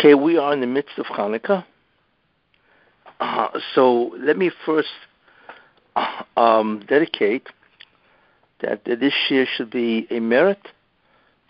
[0.00, 1.64] Okay, we are in the midst of Hanukkah.
[3.18, 4.86] Uh, so let me first
[5.96, 7.48] uh, um, dedicate
[8.60, 10.60] that this year should be a merit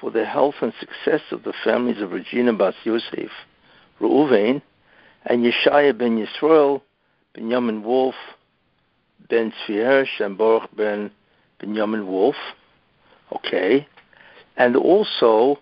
[0.00, 3.30] for the health and success of the families of Regina Bas Yosef,
[4.00, 4.62] Reuven,
[5.26, 6.80] and Yeshaya ben Yisrael,
[7.34, 8.14] Benjamin Wolf,
[9.28, 11.10] Ben Tzvi and Baruch ben
[11.60, 12.36] Benjamin Wolf.
[13.30, 13.86] Okay.
[14.56, 15.58] And also,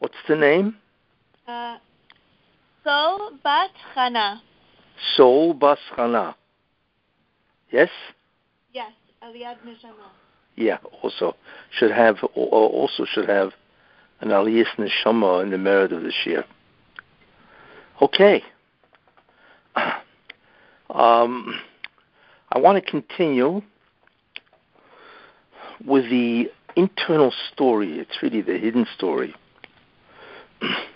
[0.00, 0.76] what's the name?
[1.48, 1.78] Uh,
[2.84, 4.40] Sol Bat Chana.
[5.16, 6.34] Sol Bas Chana.
[7.70, 7.88] Yes?
[8.72, 8.92] Yes,
[9.22, 10.08] Aliyas Neshama.
[10.56, 11.36] Yeah, also
[11.70, 13.52] should have also should have
[14.20, 16.44] an Aliyas Neshama in the merit of this year.
[18.00, 18.42] Okay.
[20.90, 21.58] Um,
[22.50, 23.62] I want to continue
[25.86, 27.98] with the internal story.
[27.98, 29.34] It's really the hidden story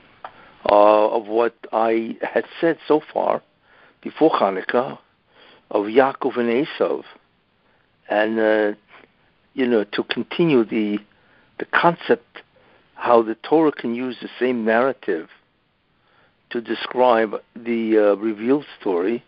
[0.69, 3.43] uh, of what I had said so far
[4.03, 4.99] before Hanukkah
[5.71, 7.05] of Yaakov and Esav,
[8.09, 8.79] and uh,
[9.55, 10.99] you know to continue the
[11.59, 12.43] the concept
[12.95, 15.29] how the Torah can use the same narrative
[16.51, 19.23] to describe the uh, revealed story,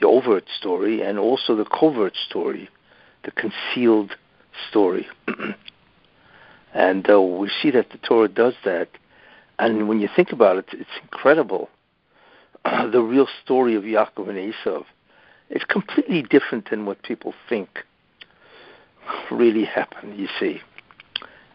[0.00, 2.68] the overt story, and also the covert story,
[3.24, 4.14] the concealed
[4.70, 5.06] story.
[6.74, 8.88] and uh, we see that the Torah does that.
[9.58, 11.68] And when you think about it, it's incredible.
[12.64, 14.84] Uh, the real story of Yaakov and Esav
[15.50, 17.84] is completely different than what people think
[19.30, 20.60] really happened, you see.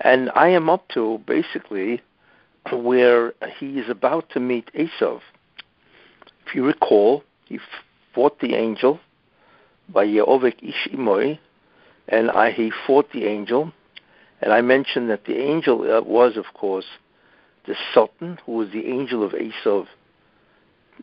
[0.01, 2.01] And I am up to basically
[2.71, 5.21] where he is about to meet Esav.
[6.45, 7.59] If you recall, he
[8.13, 8.99] fought the angel
[9.89, 11.39] by Yehovik Ishimoi,
[12.07, 13.71] and I, he fought the angel.
[14.41, 16.85] And I mentioned that the angel uh, was, of course,
[17.65, 19.87] the Satan, who was the angel of Esav,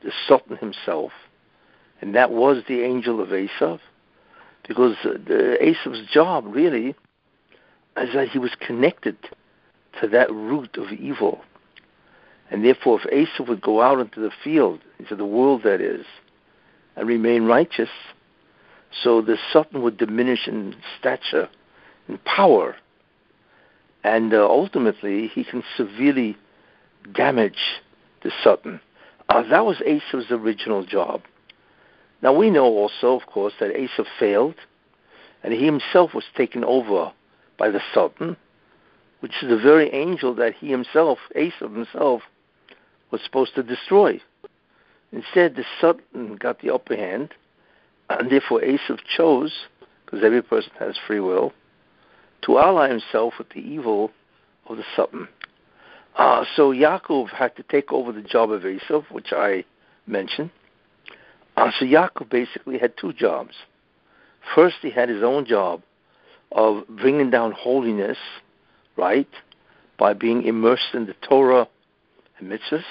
[0.02, 1.12] the Satan himself.
[2.00, 3.80] And that was the angel of Esav,
[4.66, 6.94] because the Esav's job, really,
[7.96, 9.16] is that he was connected
[10.00, 11.42] to that root of evil.
[12.50, 16.04] And therefore, if Esav would go out into the field, into the world that is,
[16.96, 17.90] and remain righteous,
[19.02, 21.48] so the Satan would diminish in stature
[22.08, 22.76] and power,
[24.02, 26.36] and uh, ultimately he can severely
[27.12, 27.80] damage
[28.22, 28.80] the Satan.
[29.28, 31.22] Uh, that was Esav's original job.
[32.22, 34.56] Now we know also, of course, that Esav failed,
[35.42, 37.12] and he himself was taken over
[37.58, 38.36] by the Satan,
[39.20, 42.22] which is the very angel that he himself, Esav himself,
[43.10, 44.20] was supposed to destroy.
[45.12, 47.34] Instead, the Satan got the upper hand,
[48.08, 49.66] and therefore Esav chose,
[50.04, 51.52] because every person has free will,
[52.42, 54.10] to ally himself with the evil
[54.66, 55.28] of the Satan.
[56.20, 59.64] Uh, so Yaakov had to take over the job of Esav, which I
[60.06, 60.50] mentioned.
[61.56, 63.54] Uh, so Yaakov basically had two jobs.
[64.54, 65.80] First, he had his own job
[66.52, 68.18] of bringing down holiness,
[68.98, 69.30] right,
[69.96, 71.66] by being immersed in the Torah
[72.38, 72.84] and mitzvahs,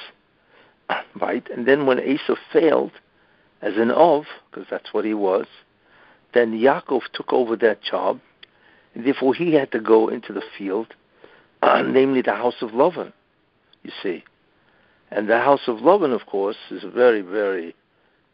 [1.22, 1.48] right?
[1.52, 2.94] And then when Esav failed
[3.62, 5.46] as an Ov, because that's what he was,
[6.34, 8.22] then Yaakov took over that job,
[8.96, 10.88] and therefore he had to go into the field,
[11.62, 13.14] uh, namely the house of Lavan,
[13.84, 14.24] you see.
[15.12, 17.76] And the house of Lavan, of course, is a very, very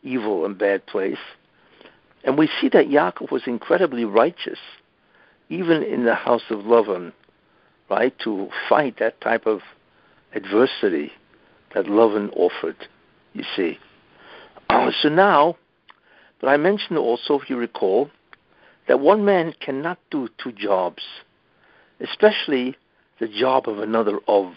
[0.03, 1.19] evil and bad place.
[2.23, 4.59] And we see that Yaakov was incredibly righteous,
[5.50, 7.13] even in the house of Lavan,
[7.89, 9.61] right, to fight that type of
[10.33, 11.11] adversity
[11.73, 12.88] that Lavan offered,
[13.33, 13.77] you see.
[14.69, 15.56] Uh, so now,
[16.41, 18.09] but I mentioned also, if you recall,
[18.88, 21.03] that one man cannot do two jobs,
[22.00, 22.75] especially
[23.19, 24.53] the job of another of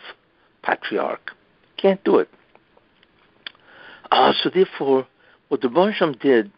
[0.62, 1.32] patriarch.
[1.76, 2.28] Can't do it.
[4.10, 5.06] Uh, so therefore,
[5.48, 6.50] what the Bansham did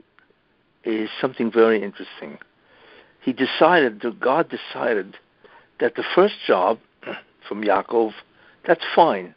[0.84, 2.38] is something very interesting.
[3.20, 5.16] He decided, that God decided,
[5.78, 6.78] that the first job
[7.48, 8.12] from Yaakov,
[8.66, 9.34] that's fine.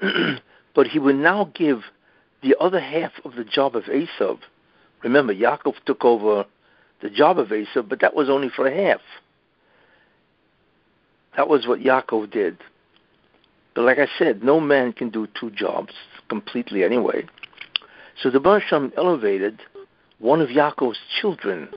[0.74, 1.82] but he would now give
[2.42, 4.38] the other half of the job of Esav.
[5.02, 6.44] Remember, Yaakov took over
[7.02, 9.00] the job of Esav, but that was only for half.
[11.36, 12.58] That was what Yaakov did.
[13.76, 15.92] But like I said, no man can do two jobs
[16.28, 17.26] completely anyway.
[18.20, 19.60] So the Barsham elevated
[20.18, 21.68] one of Yaakov's children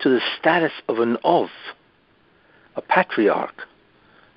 [0.00, 1.48] to the status of an Ov,
[2.76, 3.66] a patriarch,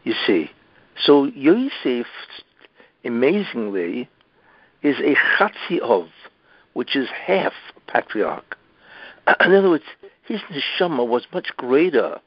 [0.04, 0.50] you see.
[0.98, 2.08] So Yosef
[3.04, 4.10] amazingly,
[4.84, 6.08] is a chatzi of,
[6.74, 7.54] which is half
[7.88, 8.58] patriarch.
[9.46, 9.84] In other words,
[10.24, 12.20] his neshama was much greater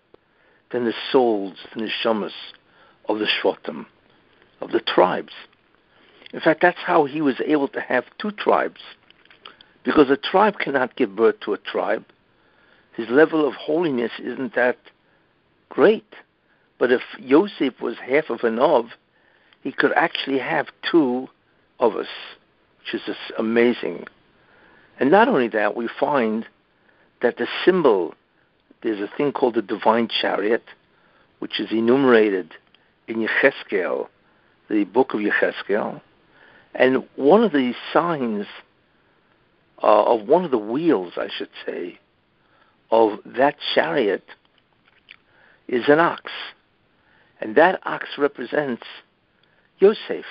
[0.70, 2.32] than the souls, the neshamas
[3.08, 3.86] of the shvatim,
[4.60, 5.32] of the tribes.
[6.32, 8.80] In fact, that's how he was able to have two tribes.
[9.84, 12.04] Because a tribe cannot give birth to a tribe.
[12.96, 14.78] His level of holiness isn't that
[15.68, 16.14] great.
[16.78, 18.86] But if Yosef was half of an of,
[19.62, 21.28] he could actually have two
[21.78, 22.08] of us,
[22.78, 24.06] which is just amazing.
[24.98, 26.46] And not only that, we find
[27.22, 28.14] that the symbol,
[28.82, 30.64] there's a thing called the divine chariot,
[31.38, 32.54] which is enumerated
[33.08, 34.08] in Yecheskel,
[34.74, 36.00] the book of Yecheskel.
[36.74, 38.46] And one of the signs
[39.80, 42.00] uh, of one of the wheels, I should say,
[42.90, 44.24] of that chariot
[45.68, 46.32] is an ox.
[47.40, 48.82] And that ox represents
[49.78, 50.24] Yosef,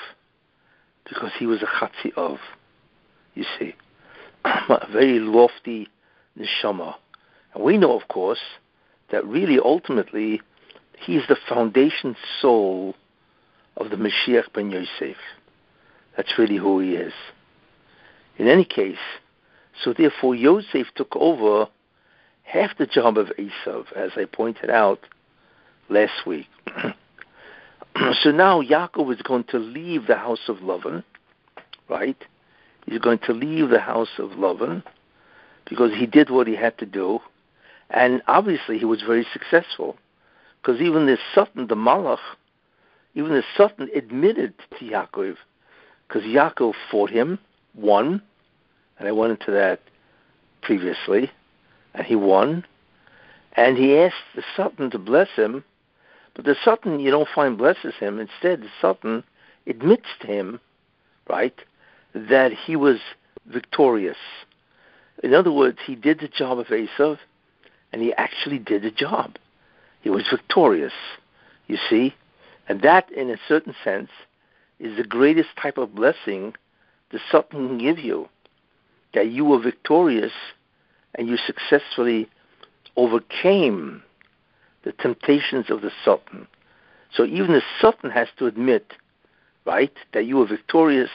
[1.08, 2.38] because he was a chatzi of,
[3.36, 3.76] you see,
[4.46, 5.88] a very lofty
[6.38, 6.96] neshama.
[7.54, 8.42] And we know, of course,
[9.10, 10.42] that really ultimately
[11.00, 12.96] he is the foundation soul
[13.78, 15.18] of the Mashiach ben Yosef.
[16.16, 17.14] That's really who he is.
[18.38, 18.98] In any case,
[19.84, 21.68] so therefore Yosef took over
[22.44, 25.00] half the job of Esav, as I pointed out
[25.90, 26.48] last week.
[28.22, 31.04] so now Yaakov is going to leave the house of Lavan,
[31.90, 32.18] right?
[32.86, 34.84] He's going to leave the house of Lavan
[35.70, 37.20] because he did what he had to do,
[37.90, 39.98] and obviously he was very successful
[40.62, 42.20] because even the Satan, the Malach,
[43.16, 45.38] even the Satan admitted to Yaakov
[46.08, 47.40] because Yaakov fought him,
[47.74, 48.22] won,
[48.98, 49.80] and I went into that
[50.62, 51.32] previously,
[51.94, 52.66] and he won,
[53.54, 55.64] and he asked the Satan to bless him,
[56.36, 58.20] but the Satan you don't find blesses him.
[58.20, 59.24] Instead, the Satan
[59.68, 60.60] admits to him,
[61.30, 61.56] right,
[62.14, 63.00] that he was
[63.46, 64.18] victorious.
[65.24, 67.20] In other words, he did the job of Esav,
[67.92, 69.38] and he actually did the job.
[70.02, 70.94] He was victorious,
[71.68, 72.14] you see,
[72.68, 74.10] and that, in a certain sense,
[74.80, 76.54] is the greatest type of blessing
[77.12, 78.28] the Satan can give you.
[79.14, 80.32] That you were victorious
[81.16, 82.28] and you successfully
[82.96, 84.02] overcame
[84.84, 86.48] the temptations of the Satan.
[87.14, 88.94] So even the Satan has to admit,
[89.66, 91.12] right, that you were victorious,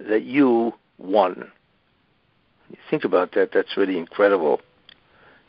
[0.00, 1.50] that you won.
[2.70, 4.60] You think about that, that's really incredible.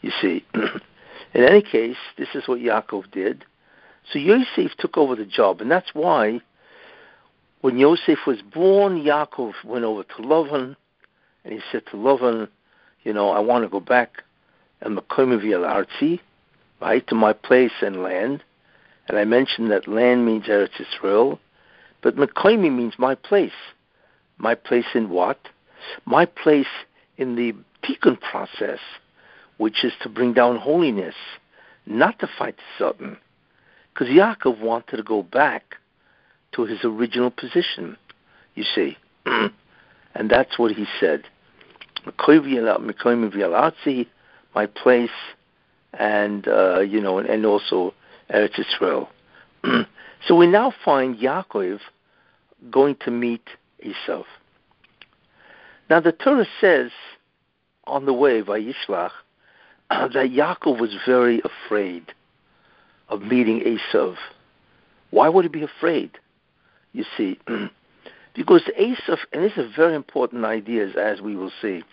[0.02, 0.46] You see.
[1.34, 3.46] In any case, this is what Yaakov did.
[4.12, 6.42] So Yosef took over the job, and that's why
[7.62, 10.76] when Yosef was born, Yaakov went over to Lavan,
[11.44, 12.48] and he said to Lavan,
[13.04, 14.24] you know, I want to go back
[14.82, 16.20] and Makom Artzi,
[16.82, 18.44] right, to my place and land.
[19.08, 21.40] And I mentioned that land means Eretz Israel,
[22.02, 23.52] but Makoimi means my place.
[24.38, 25.40] My place in what?
[26.06, 26.68] My place
[27.18, 27.54] in the
[27.84, 28.80] Tikkun process,
[29.58, 31.16] which is to bring down holiness,
[31.86, 33.18] not to fight Satan.
[34.00, 35.76] Because Yaakov wanted to go back
[36.54, 37.98] to his original position,
[38.56, 38.98] you see.
[39.26, 41.26] and that's what he said.
[44.56, 45.10] My place,
[45.94, 47.94] and uh, you know, and also
[48.34, 49.10] Eretz Israel.
[50.26, 51.82] so we now find Yaakov
[52.72, 53.46] going to meet
[53.86, 54.24] Esav.
[55.90, 56.92] Now the Torah says
[57.84, 59.12] on the way, Vayishlach,
[59.90, 62.14] that Yaakov was very afraid
[63.10, 64.16] of meeting Esav.
[65.12, 66.12] Why would he be afraid?
[66.94, 67.40] You see,
[68.36, 71.84] because Esav, and this is a very important idea, as we will see,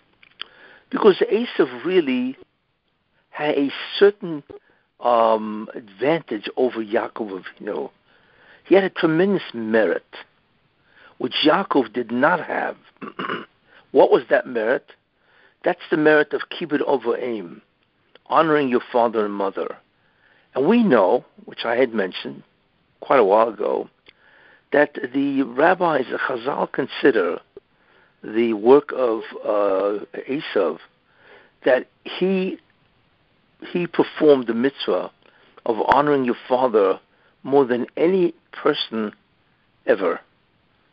[0.89, 2.37] because Esav really
[3.29, 4.43] had a certain
[4.99, 7.89] um, advantage over Yaakov Avinu.
[8.65, 10.05] He had a tremendous merit,
[11.17, 12.77] which Yaakov did not have.
[13.91, 14.91] what was that merit?
[15.63, 17.61] That's the merit of kibbud over aim,
[18.27, 19.77] honoring your father and mother.
[20.57, 22.41] And we know, which I had mentioned
[22.99, 23.89] quite a while ago,
[24.73, 27.39] that the rabbis, the Chazal, consider
[28.23, 30.79] the work of uh, Esav
[31.63, 32.57] that he
[33.71, 35.11] he performed the mitzvah
[35.67, 36.99] of honoring your father
[37.43, 39.13] more than any person
[39.85, 40.19] ever,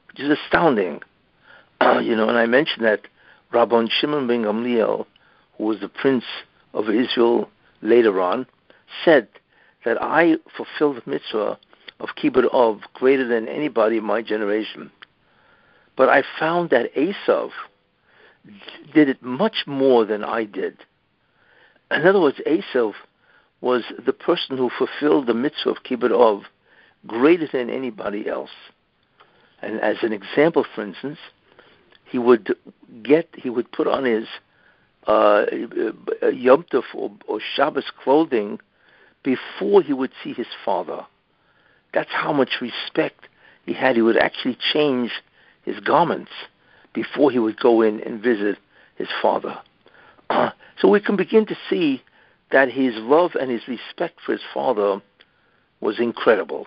[0.09, 1.01] which is astounding.
[2.03, 3.07] you know, and I mentioned that
[3.51, 5.07] Rabban Shimon ben Gamliel,
[5.57, 6.25] who was the prince
[6.75, 7.49] of Israel
[7.81, 8.47] later on,
[9.07, 9.27] said
[9.85, 11.59] that I fulfilled the mitzvah
[12.01, 14.91] of Kibbud of greater than anybody in my generation.
[15.97, 17.51] But I found that Esav
[18.93, 20.79] did it much more than I did.
[21.91, 22.95] In other words, Esav
[23.61, 26.43] was the person who fulfilled the mitzvah of Kibbud of
[27.07, 28.51] greater than anybody else.
[29.63, 31.19] And as an example, for instance,
[32.05, 32.55] he would
[33.03, 34.27] get, he would put on his
[35.07, 35.47] uh,
[36.33, 38.59] Yom Tov or, or Shabbos clothing
[39.25, 41.05] before he would see his father.
[41.93, 43.29] That's how much respect
[43.67, 43.97] he had.
[43.97, 45.11] He would actually change
[45.65, 46.31] his garments
[46.93, 48.59] before he would go in and visit
[48.97, 49.59] his father.
[50.81, 52.03] So we can begin to see
[52.51, 55.01] that his love and his respect for his father
[55.81, 56.67] was incredible.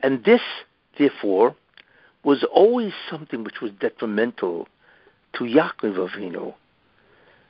[0.00, 0.40] And this,
[0.96, 1.56] therefore,
[2.22, 4.68] was always something which was detrimental
[5.34, 6.54] to Yaakov Avinu,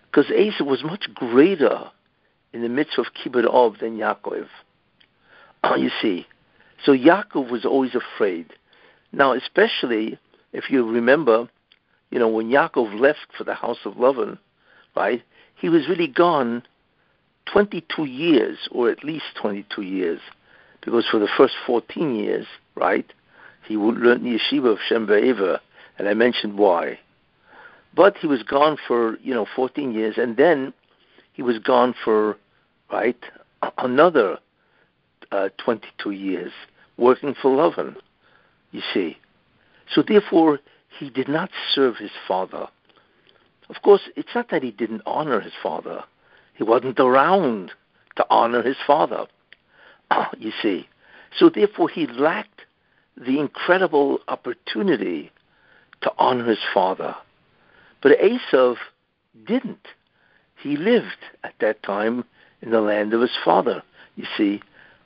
[0.07, 1.91] because Esau was much greater
[2.55, 4.47] in the midst of Kibbud Ov than Yaakov.
[5.77, 6.27] you see,
[6.85, 8.47] so Yaakov was always afraid.
[9.13, 10.19] Now, especially
[10.53, 11.49] if you remember,
[12.11, 14.39] you know, when Yaakov left for the house of Lavan,
[14.95, 15.23] right,
[15.57, 16.63] he was really gone
[17.53, 20.21] 22 years, or at least 22 years,
[20.81, 22.47] because for the first 14 years,
[22.77, 23.13] right,
[23.67, 27.01] he learned the yeshiva of Shem and I mentioned why.
[27.95, 30.73] But he was gone for, you know, 14 years, and then
[31.33, 32.37] he was gone for,
[32.95, 33.25] right,
[33.79, 34.39] another
[35.33, 36.53] uh, 22 years,
[36.97, 37.97] working for Lavan,
[38.71, 39.17] you see.
[39.93, 40.61] So therefore,
[40.99, 42.69] he did not serve his father.
[43.69, 46.05] Of course, it's not that he didn't honor his father.
[46.55, 47.73] He wasn't around
[48.17, 49.27] to honor his father,
[50.39, 50.89] you see.
[51.37, 52.61] So therefore, he lacked
[53.17, 55.33] the incredible opportunity
[56.03, 57.17] to honor his father.
[58.03, 58.77] But Esav
[59.47, 59.87] didn't.
[60.63, 62.25] He lived at that time
[62.65, 63.83] in the land of his father,
[64.17, 64.63] you see.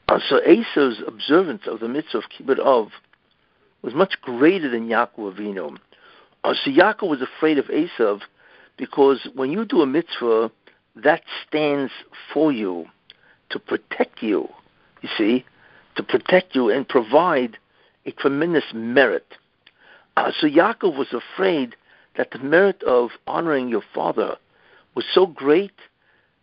[0.09, 2.93] So Esav's observance of the mitzvah of Kibbud Ov
[3.83, 5.77] was much greater than Yaakov Avinu.
[6.45, 8.21] Uh, so Yaakov was afraid of Esav
[8.77, 10.50] because when you do a mitzvah,
[10.97, 11.93] that stands
[12.33, 12.87] for you
[13.50, 14.49] to protect you,
[15.03, 15.45] you see,
[15.97, 17.59] to protect you and provide
[18.07, 19.27] a tremendous merit.
[20.17, 21.75] Uh, so Yaakov was afraid
[22.17, 24.37] that the merit of honoring your father
[24.95, 25.75] was so great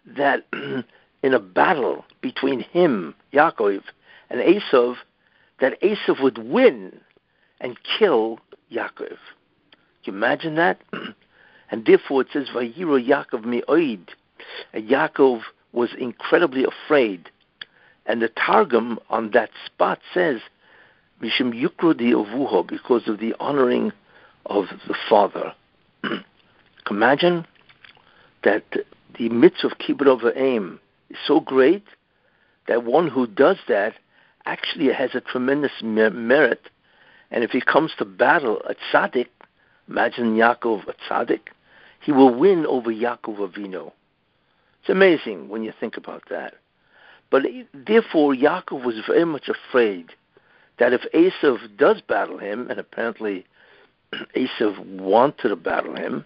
[0.06, 0.46] that
[1.26, 3.82] in a battle between him, Yaakov,
[4.30, 4.98] and Esav,
[5.60, 7.00] that Esav would win
[7.60, 8.40] and kill
[8.72, 9.18] Yaakov.
[9.18, 9.18] Can
[10.04, 10.80] you imagine that?
[11.72, 14.10] and therefore it says, Vayiro Yaakov mi'oid.
[14.72, 15.42] And Yaakov
[15.74, 17.32] was incredibly afraid.
[18.06, 20.42] And the Targum on that spot says
[21.24, 23.92] Mishim Yukrodi Avuho, because of the honoring
[24.46, 25.56] of the father.
[26.92, 27.48] Imagine
[28.44, 28.64] that
[29.18, 30.80] the mitzvah of kibbud aim
[31.16, 31.86] is so great
[32.68, 33.94] that one who does that
[34.46, 36.70] actually has a tremendous merit.
[37.32, 39.28] And if he comes to battle at tzaddik,
[39.90, 41.48] imagine Yaakov at tzaddik,
[42.02, 43.92] he will win over Yaakov Avinu.
[44.82, 46.56] It's amazing when you think about that.
[47.32, 47.44] But
[47.74, 50.12] therefore, Yaakov was very much afraid
[50.78, 53.46] that if Esav does battle him, and apparently
[54.36, 56.26] Esav wanted to battle him,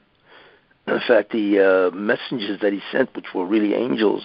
[0.87, 4.23] in fact, the uh, messengers that he sent, which were really angels,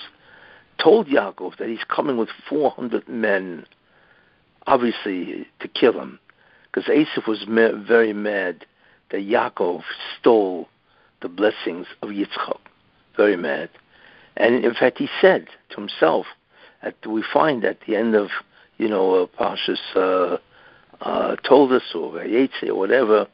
[0.79, 3.67] told Yaakov that he's coming with 400 men,
[4.67, 6.19] obviously to kill him,
[6.73, 8.67] because Esav was ma- very mad
[9.11, 9.83] that Yaakov
[10.19, 10.69] stole
[11.23, 12.59] the blessings of Yitzchak.
[13.17, 13.71] Very mad.
[14.37, 16.27] And in fact, he said to himself,
[16.83, 18.31] at, we find at the end of
[18.79, 20.39] you know, uh, Pashas uh,
[21.01, 23.27] uh, Toldos, or Vayetze, or whatever,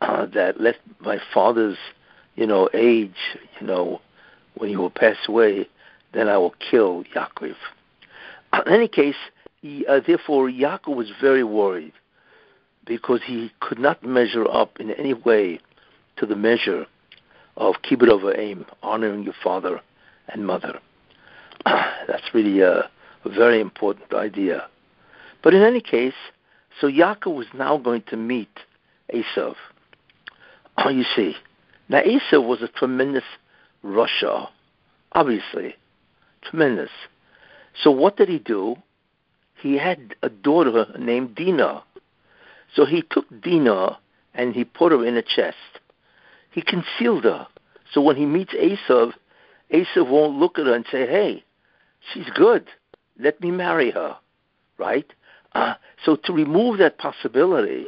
[0.00, 1.76] uh, that let my father's,
[2.36, 4.00] you know, age, you know,
[4.54, 5.68] when he will pass away,
[6.12, 7.54] then I will kill Yaakov.
[8.66, 9.16] In any case,
[9.60, 11.92] he, uh, therefore, Yaakov was very worried
[12.84, 15.60] because he could not measure up in any way
[16.16, 16.86] to the measure
[17.56, 19.80] of kibbud aim, honoring your father
[20.28, 20.80] and mother.
[21.64, 22.90] That's really a,
[23.24, 24.66] a very important idea.
[25.42, 26.14] But in any case,
[26.80, 28.58] so Yaakov was now going to meet
[29.14, 29.54] Esav.
[30.78, 31.36] Oh, you see,
[31.88, 33.24] now Esav was a tremendous
[33.84, 34.48] rasha,
[35.12, 35.76] obviously,
[36.42, 36.90] tremendous.
[37.82, 38.76] So what did he do?
[39.60, 41.84] He had a daughter named Dinah.
[42.74, 43.98] So he took Dinah
[44.34, 45.56] and he put her in a chest.
[46.50, 47.46] He concealed her.
[47.92, 49.12] So when he meets Esav,
[49.72, 51.44] Esav won't look at her and say, hey,
[52.12, 52.66] she's good.
[53.18, 54.16] Let me marry her,
[54.78, 55.06] right?
[55.54, 57.86] Uh, so to remove that possibility,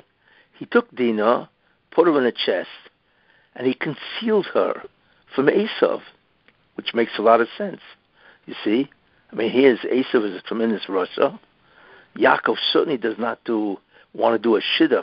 [0.58, 1.48] he took Dinah,
[1.90, 2.68] put her in a chest,
[3.54, 4.82] and he concealed her
[5.34, 6.00] from Esav,
[6.74, 7.80] which makes a lot of sense.
[8.46, 8.90] You see,
[9.32, 11.38] I mean, here's Esav is a tremendous rasha.
[12.16, 13.78] Yaakov certainly does not do
[14.12, 15.02] want to do a shidduch,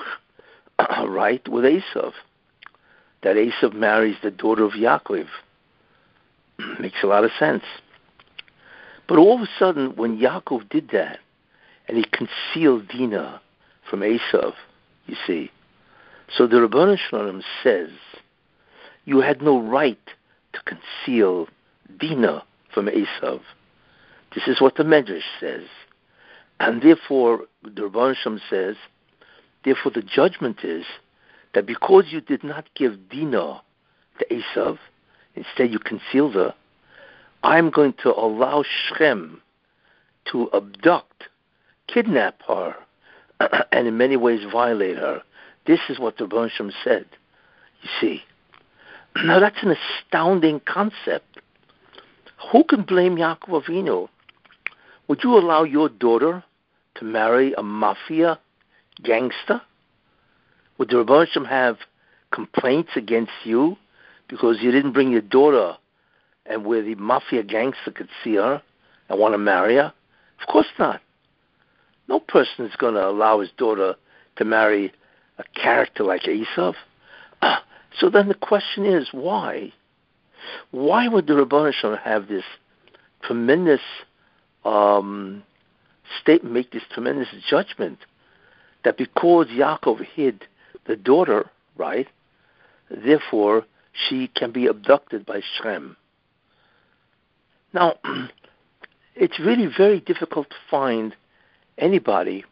[1.08, 2.14] right, with Esav.
[3.24, 5.28] That Esav marries the daughter of Yaakov
[6.80, 7.64] makes a lot of sense.
[9.08, 11.20] But all of a sudden, when Yaakov did that,
[11.88, 13.42] and he concealed Dinah
[13.90, 14.54] from Esav,
[15.08, 15.52] you see,
[16.30, 17.90] so the Rabbanah Shalom says,
[19.04, 20.00] you had no right
[20.54, 21.50] to conceal
[22.00, 23.42] Dinah from Esav.
[24.34, 25.66] This is what the Medrash says.
[26.60, 28.76] And therefore, the Shalom says,
[29.66, 30.86] therefore the judgment is
[31.54, 33.62] that because you did not give Dinah
[34.20, 34.78] to Esav,
[35.36, 36.54] instead you concealed her,
[37.44, 39.42] I'm going to allow Shechem
[40.32, 41.24] to abduct,
[41.88, 42.76] kidnap her,
[43.72, 45.24] and in many ways violate her.
[45.66, 47.06] This is what the Shem said.
[47.82, 48.24] You see.
[49.26, 51.40] Now that's an astounding concept.
[52.50, 54.10] Who can blame Yaakov Avinu?
[55.08, 56.44] Would you allow your daughter
[56.96, 58.40] to marry a mafia
[59.04, 59.62] gangster?
[60.78, 61.78] Would the Rebbeinu have
[62.32, 63.78] complaints against you
[64.28, 65.78] because you didn't bring your daughter
[66.46, 68.62] and where the mafia gangster could see her
[69.10, 69.94] and want to marry her?
[70.42, 71.02] Of course not.
[72.08, 73.96] No person is going to allow his daughter
[74.38, 74.92] to marry
[75.38, 76.76] a character like Esav.
[78.00, 79.74] So then the question is, why?
[80.72, 82.44] Why would the Rebbeinu have this
[83.24, 83.82] tremendous
[84.66, 85.44] um,
[86.22, 88.00] state, make this tremendous judgment
[88.84, 90.46] that because Yaakov hid
[90.86, 92.08] the daughter, right,
[92.90, 95.96] therefore she can be abducted by Shechem.
[97.74, 97.96] Now,
[99.16, 101.16] it's really very difficult to find
[101.78, 102.46] anybody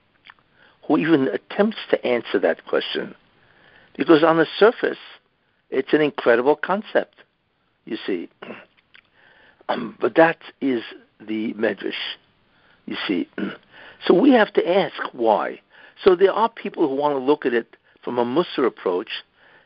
[0.88, 3.16] who even attempts to answer that question.
[3.98, 4.98] Because on the surface,
[5.70, 7.16] it's an incredible concept,
[7.90, 8.30] you see.
[9.68, 10.84] Um, but that is
[11.20, 11.94] the medrash,
[12.86, 13.28] you see.
[14.06, 15.60] So we have to ask why.
[16.04, 19.10] So there are people who want to look at it from a Musar approach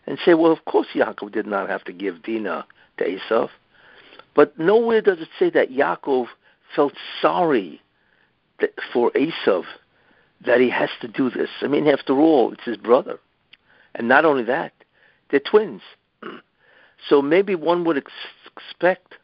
[0.08, 2.66] and say, well, of course Yaakov did not have to give Dinah
[2.98, 3.50] to Esav.
[4.36, 6.28] But nowhere does it say that Yaakov
[6.76, 7.82] felt sorry
[8.60, 9.66] that, for Esav
[10.46, 11.50] that he has to do this.
[11.62, 13.20] I mean, after all, it's his brother.
[13.96, 14.74] And not only that,
[15.30, 15.82] they're twins.
[17.10, 18.12] So maybe one would ex-
[18.56, 19.16] expect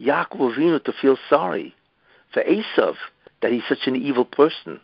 [0.00, 1.74] Yaakov Avinu to feel sorry
[2.32, 2.94] for Esav
[3.42, 4.80] that he's such an evil person.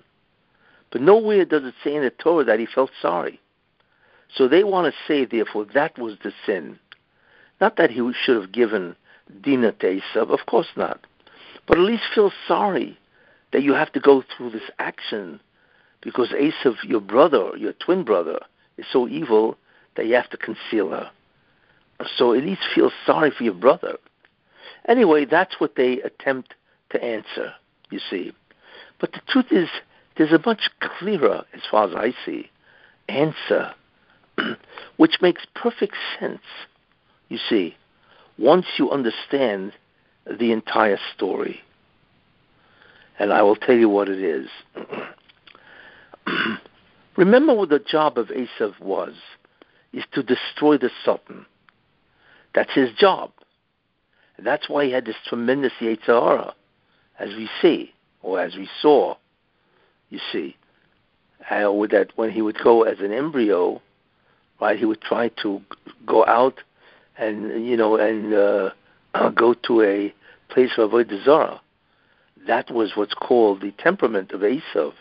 [0.90, 3.40] But nowhere does it say in the Torah that he felt sorry.
[4.34, 6.78] So they want to say, therefore, that was the sin.
[7.60, 8.96] Not that he should have given
[9.42, 11.00] Dinah to Esav, of course not.
[11.66, 12.98] But at least feel sorry
[13.52, 15.40] that you have to go through this action
[16.00, 18.40] because Esav, your brother, your twin brother,
[18.76, 19.56] is so evil
[19.96, 21.10] that you have to conceal her.
[22.16, 23.96] So at least feel sorry for your brother.
[24.88, 26.54] Anyway, that's what they attempt
[26.90, 27.54] to answer,
[27.90, 28.32] you see.
[29.00, 29.68] But the truth is,
[30.16, 32.50] there's a much clearer, as far as I see,
[33.08, 33.72] answer,
[34.96, 36.42] which makes perfect sense,
[37.28, 37.76] you see,
[38.38, 39.72] once you understand
[40.26, 41.60] the entire story.
[43.18, 44.48] And I will tell you what it is.
[47.16, 49.14] Remember what the job of Esav was,
[49.92, 51.46] is to destroy the Satan.
[52.54, 53.30] That's his job.
[54.36, 56.54] And that's why he had this tremendous Yetzer Hara,
[57.18, 59.16] as we see, or as we saw,
[60.10, 60.56] you see.
[61.50, 63.82] Uh, that, when he would go as an embryo,
[64.60, 65.60] right, he would try to
[66.06, 66.60] go out
[67.18, 68.70] and, you know, and uh,
[69.34, 70.14] go to a
[70.48, 71.60] place of Avodah Zarah.
[72.46, 74.92] That was what's called the temperament of Esav,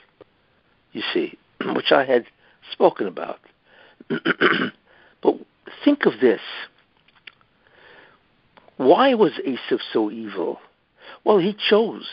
[0.92, 1.38] you see,
[1.76, 2.26] which I had
[2.72, 3.40] spoken about.
[4.10, 5.36] but
[5.84, 6.42] think of this.
[8.82, 10.60] Why was Esav so evil?
[11.24, 12.10] Well, he chose.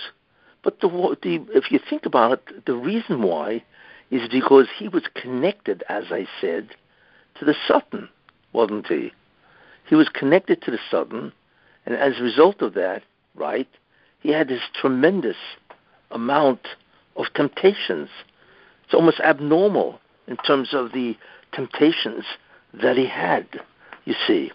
[0.62, 3.64] But the, the, if you think about it, the reason why
[4.10, 6.68] is because he was connected, as I said,
[7.38, 8.10] to the Satan,
[8.52, 9.12] wasn't he?
[9.88, 11.32] He was connected to the Satan,
[11.86, 13.02] and as a result of that,
[13.34, 13.68] right,
[14.20, 15.38] he had this tremendous
[16.10, 16.68] amount
[17.16, 18.10] of temptations.
[18.84, 21.16] It's almost abnormal in terms of the
[21.50, 22.24] temptations
[22.74, 23.46] that he had,
[24.04, 24.52] you see.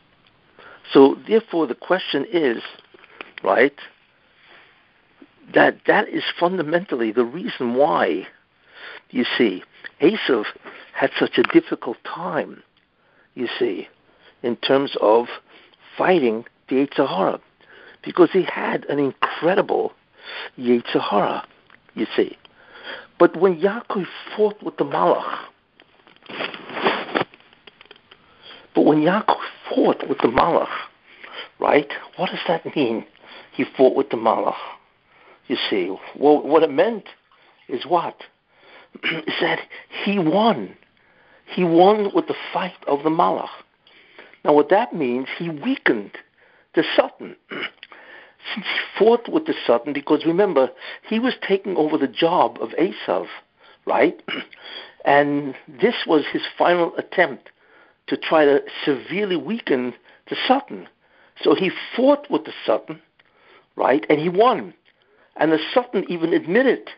[0.94, 2.62] So therefore, the question is,
[3.44, 3.74] right,
[5.54, 8.28] that that is fundamentally the reason why,
[9.10, 9.64] you see,
[10.02, 10.46] Esav
[10.94, 12.62] had such a difficult time,
[13.34, 13.88] you see,
[14.44, 15.26] in terms of
[15.98, 17.40] fighting the Yetzer Hara,
[18.04, 19.94] because he had an incredible
[20.60, 21.46] Yetzer Hara,
[21.96, 22.38] you see.
[23.18, 25.40] But when Yaakov fought with the Malach,
[28.76, 29.38] but when Yaakov
[29.74, 30.70] fought with the Malach,
[31.60, 31.92] right?
[32.18, 33.06] What does that mean?
[33.52, 34.56] He fought with the Malach.
[35.48, 37.06] You see, well, what it meant
[37.68, 38.16] is what?
[39.04, 39.60] is that
[40.04, 40.76] he won.
[41.46, 43.50] He won with the fight of the Malach.
[44.46, 46.12] Now, what that means, he weakened
[46.76, 47.36] the Satan.
[48.54, 50.70] Since he fought with the Satan, because remember,
[51.08, 53.28] he was taking over the job of Esav,
[53.86, 54.22] right?
[55.06, 57.50] And this was his final attempt
[58.08, 59.94] to try to severely weaken
[60.30, 60.88] the Satan.
[61.42, 63.02] So he fought with the Satan,
[63.76, 64.74] right, and he won.
[65.38, 66.90] And the Satan even admitted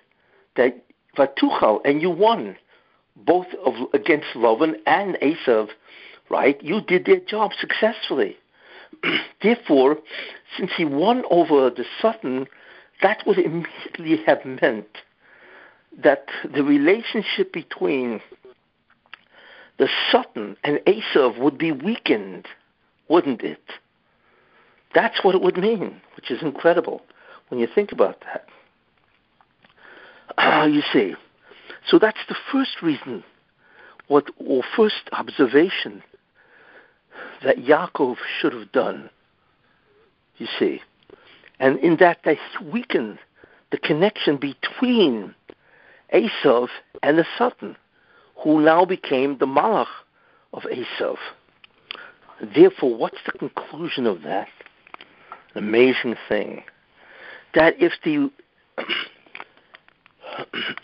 [0.56, 0.84] that
[1.18, 2.58] Vatuchal and you won,
[3.15, 5.70] both of, against Lavan and Esav
[6.30, 6.62] right?
[6.63, 8.38] You did their job successfully.
[9.41, 9.98] Therefore,
[10.58, 12.48] since he won over the Satan,
[13.02, 14.88] that would immediately have meant
[16.04, 18.22] that the relationship between
[19.78, 22.48] the Satan and Esav would be weakened,
[23.10, 23.64] wouldn't it?
[24.94, 27.02] That's what it would mean, which is incredible
[27.50, 28.48] when you think about that.
[30.38, 31.16] Uh, you see,
[31.88, 33.24] so that's the first reason,
[34.08, 36.02] what or first observation
[37.44, 39.10] that Yaakov should have done.
[40.38, 40.82] You see,
[41.60, 43.20] and in that they weakened
[43.72, 45.34] the connection between
[46.14, 46.68] Esav
[47.04, 47.78] and the Satan,
[48.45, 49.88] who now became the Malach
[50.53, 51.17] of Esav.
[52.53, 54.47] Therefore, what's the conclusion of that?
[55.55, 56.63] Amazing thing.
[57.55, 58.29] That if the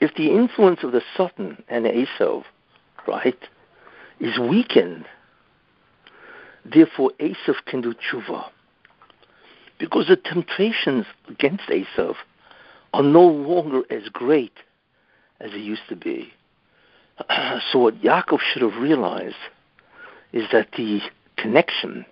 [0.02, 2.46] if the influence of the Satan and Esav,
[3.08, 3.38] right,
[4.20, 5.06] is weakened,
[6.66, 8.46] therefore Esav can do tshuva.
[9.78, 12.16] Because the temptations against Esav
[12.92, 14.58] are no longer as great
[15.40, 16.34] as they used to be.
[17.72, 19.36] so what Yaakov should have realized
[20.34, 21.02] is that the
[21.38, 22.06] connection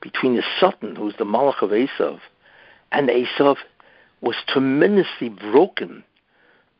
[0.00, 2.20] between the Satan, who's the Malach of Esav,
[2.92, 3.56] and Esav
[4.20, 6.04] was tremendously broken,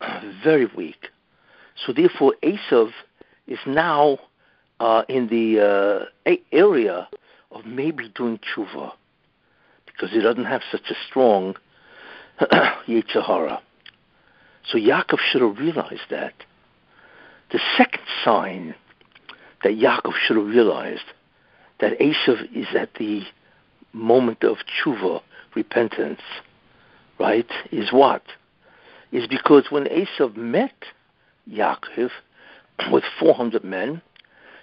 [0.42, 1.08] very weak.
[1.86, 2.90] So therefore, Esav
[3.46, 4.18] is now
[4.80, 7.08] uh, in the uh, area
[7.50, 8.92] of maybe doing tshuva
[9.86, 11.56] because he doesn't have such a strong
[12.40, 13.60] Yetzer
[14.70, 16.34] So Yaakov should have realized that.
[17.50, 18.74] The second sign
[19.62, 21.04] that Yaakov should have realized
[21.80, 23.22] that Esav is at the
[23.92, 25.22] moment of tshuva,
[25.54, 26.20] repentance,
[27.18, 28.22] right, is what?
[29.12, 30.74] Is because when Esav met
[31.50, 32.10] Yaakov
[32.92, 34.02] with 400 men,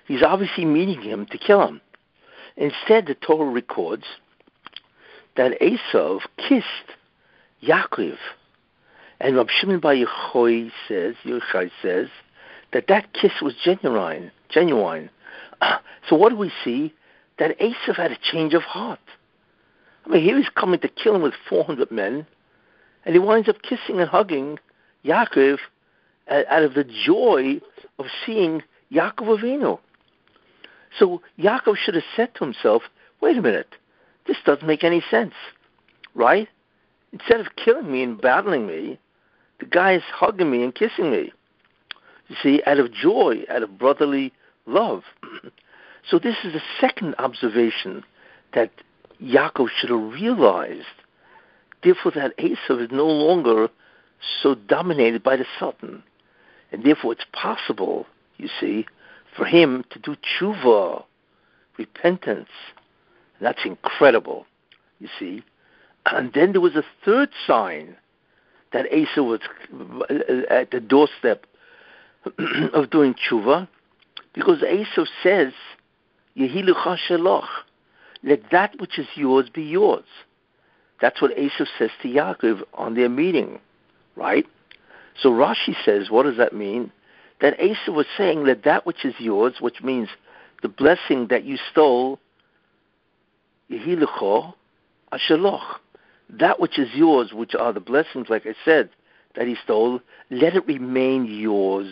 [0.08, 1.82] he's obviously meeting him to kill him.
[2.56, 4.06] Instead, the Torah records
[5.36, 6.96] that Esav kissed
[7.64, 8.18] Yaakov
[9.20, 12.08] and Rab Shimon Bar Yochai says, Yochai says,
[12.76, 14.32] that that kiss was genuine.
[14.50, 15.10] Genuine.
[16.08, 16.94] So what do we see?
[17.40, 19.00] That Esav had a change of heart.
[20.06, 22.28] I mean, he was coming to kill him with 400 men,
[23.04, 24.60] and he winds up kissing and hugging
[25.04, 25.58] Yaakov
[26.30, 27.60] out of the joy
[27.98, 28.62] of seeing
[28.92, 29.80] Yaakov Avinu.
[31.00, 32.84] So Yaakov should have said to himself,
[33.20, 33.74] wait a minute,
[34.28, 35.34] this doesn't make any sense,
[36.14, 36.48] right?
[37.14, 39.00] Instead of killing me and battling me,
[39.60, 41.32] the guy is hugging me and kissing me.
[42.28, 44.34] You see, out of joy, out of brotherly
[44.66, 45.04] love.
[46.10, 48.04] so this is the second observation
[48.54, 48.72] that
[49.22, 50.86] Yaakov should have realized.
[51.84, 53.70] Therefore, that Esav is no longer
[54.42, 56.04] so dominated by the Satan.
[56.72, 58.08] And therefore, it's possible,
[58.38, 58.86] you see,
[59.36, 61.04] for him to do tshuva,
[61.78, 62.50] repentance.
[63.40, 64.46] That's incredible,
[65.00, 65.44] you see.
[66.06, 67.96] And then there was a third sign
[68.72, 69.40] that Asa was
[69.74, 71.46] uh, uh, at the doorstep
[72.74, 73.68] of doing tshuva,
[74.34, 75.54] because Asa says,
[76.38, 77.48] Yehilucha sheloch,
[78.24, 80.06] let that which is yours be yours.
[81.02, 83.60] That's what Asa says to Yaakov on their meeting,
[84.16, 84.46] right?
[85.22, 86.92] So Rashi says, what does that mean?
[87.42, 90.10] That Asa was saying that that which is yours, which means
[90.62, 92.20] the blessing that you stole,
[93.70, 94.54] Yehilucha
[95.12, 95.80] asheloch
[96.30, 98.90] that which is yours, which are the blessings, like I said,
[99.36, 101.92] that he stole, let it remain yours.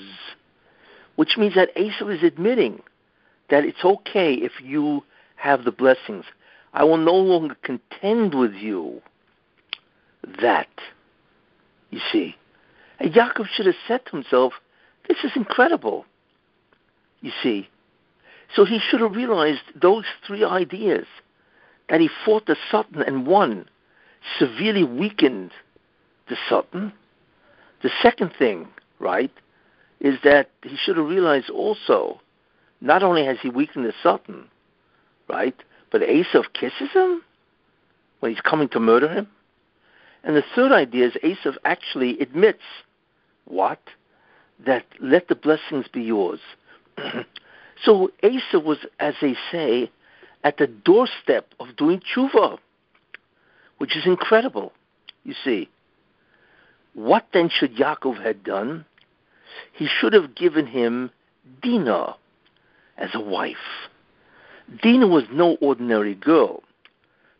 [1.15, 2.81] Which means that Esau is admitting
[3.49, 5.03] that it's okay if you
[5.35, 6.25] have the blessings.
[6.73, 9.01] I will no longer contend with you
[10.41, 10.69] that.
[11.89, 12.35] You see.
[12.99, 14.53] And Yaakov should have said to himself,
[15.07, 16.05] this is incredible.
[17.21, 17.69] You see.
[18.55, 21.05] So he should have realized those three ideas
[21.89, 23.65] that he fought the Satan and won
[24.39, 25.51] severely weakened
[26.29, 26.93] the Satan.
[27.83, 28.67] The second thing,
[28.99, 29.31] right,
[29.99, 32.19] is that he should have realized also,
[32.81, 34.45] not only has he weakened the Satan,
[35.29, 35.55] right,
[35.91, 37.21] but Esav kisses him
[38.19, 39.27] when he's coming to murder him.
[40.23, 42.63] And the third idea is Esav actually admits
[43.45, 43.79] what?
[44.65, 46.39] That let the blessings be yours.
[47.83, 49.91] so Esav was, as they say,
[50.43, 52.57] at the doorstep of doing tshuva
[53.83, 54.71] which is incredible.
[55.25, 55.69] You see,
[56.93, 58.85] what then should Yaakov have done?
[59.73, 61.11] He should have given him
[61.61, 62.15] Dinah
[62.97, 63.55] as a wife.
[64.81, 66.63] Dinah was no ordinary girl.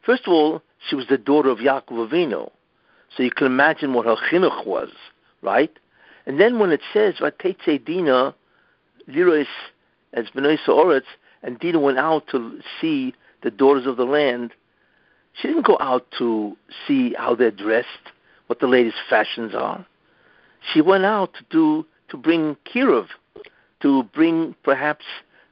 [0.01, 2.51] First of all, she was the daughter of Yaakov Avinu,
[3.15, 4.89] so you can imagine what her chinuch was,
[5.41, 5.71] right?
[6.25, 8.35] And then when it says Vatetze Dinah,
[9.07, 9.45] Liros
[10.13, 11.03] as Benois Oretz,
[11.41, 13.13] and Dinah went out to see
[13.43, 14.51] the daughters of the land,
[15.33, 17.87] she didn't go out to see how they're dressed,
[18.53, 19.83] what the latest fashions are.
[20.71, 23.07] She went out to do to bring kiruv,
[23.81, 25.05] to bring perhaps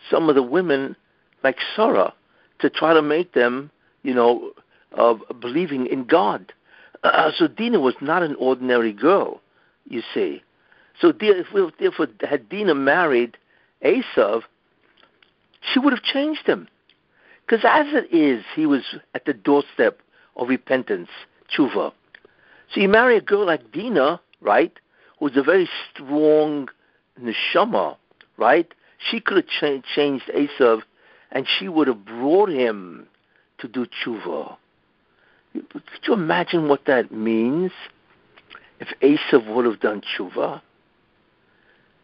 [0.08, 0.96] some of the women
[1.44, 2.14] like Sarah,
[2.60, 3.72] to try to make them,
[4.04, 4.52] you know,
[4.96, 6.54] uh, believing in God.
[7.04, 9.42] Uh, so Dina was not an ordinary girl,
[9.90, 10.44] you see.
[11.00, 13.36] So if therefore, had Dina married
[13.84, 14.44] Esav,
[15.74, 16.68] she would have changed him.
[17.48, 18.84] Because as it is, he was
[19.16, 20.04] at the doorstep
[20.36, 21.10] of repentance,
[21.52, 21.94] tshuva.
[22.74, 24.72] So you marry a girl like Dinah, right,
[25.20, 26.70] who's a very strong
[27.22, 27.98] neshama,
[28.38, 28.72] right?
[28.98, 30.82] She could have cha- changed Esav,
[31.32, 33.08] and she would have brought him
[33.60, 34.58] to do tshuva.
[35.54, 37.72] Could you imagine what that means?
[38.80, 40.62] If Esav would have done tshuva?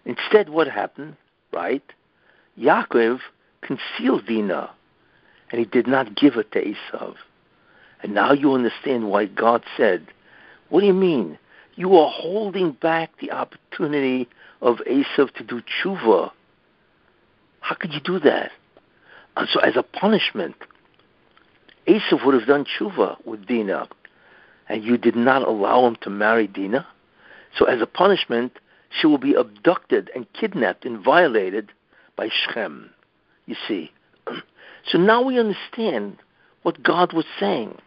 [0.06, 1.16] Instead, what happened,
[1.54, 1.84] right?
[2.60, 3.20] Yaakov
[3.62, 4.70] concealed Dinah,
[5.52, 7.16] and he did not give it to Esav.
[8.04, 10.08] And now you understand why God said,
[10.70, 11.38] What do you mean?
[11.76, 14.28] You are holding back the opportunity
[14.62, 16.32] of Esav to do tshuva.
[17.60, 18.52] How could you do that?
[19.36, 20.56] And so, as a punishment,
[21.88, 23.88] Esav would have done tshuva with Dinah,
[24.68, 26.88] and you did not allow him to marry Dinah.
[27.58, 28.54] So, as a punishment,
[28.90, 31.72] she will be abducted and kidnapped and violated
[32.16, 32.92] by Shechem.
[33.46, 33.92] You see.
[34.90, 36.16] So now we understand
[36.64, 37.78] what God was saying.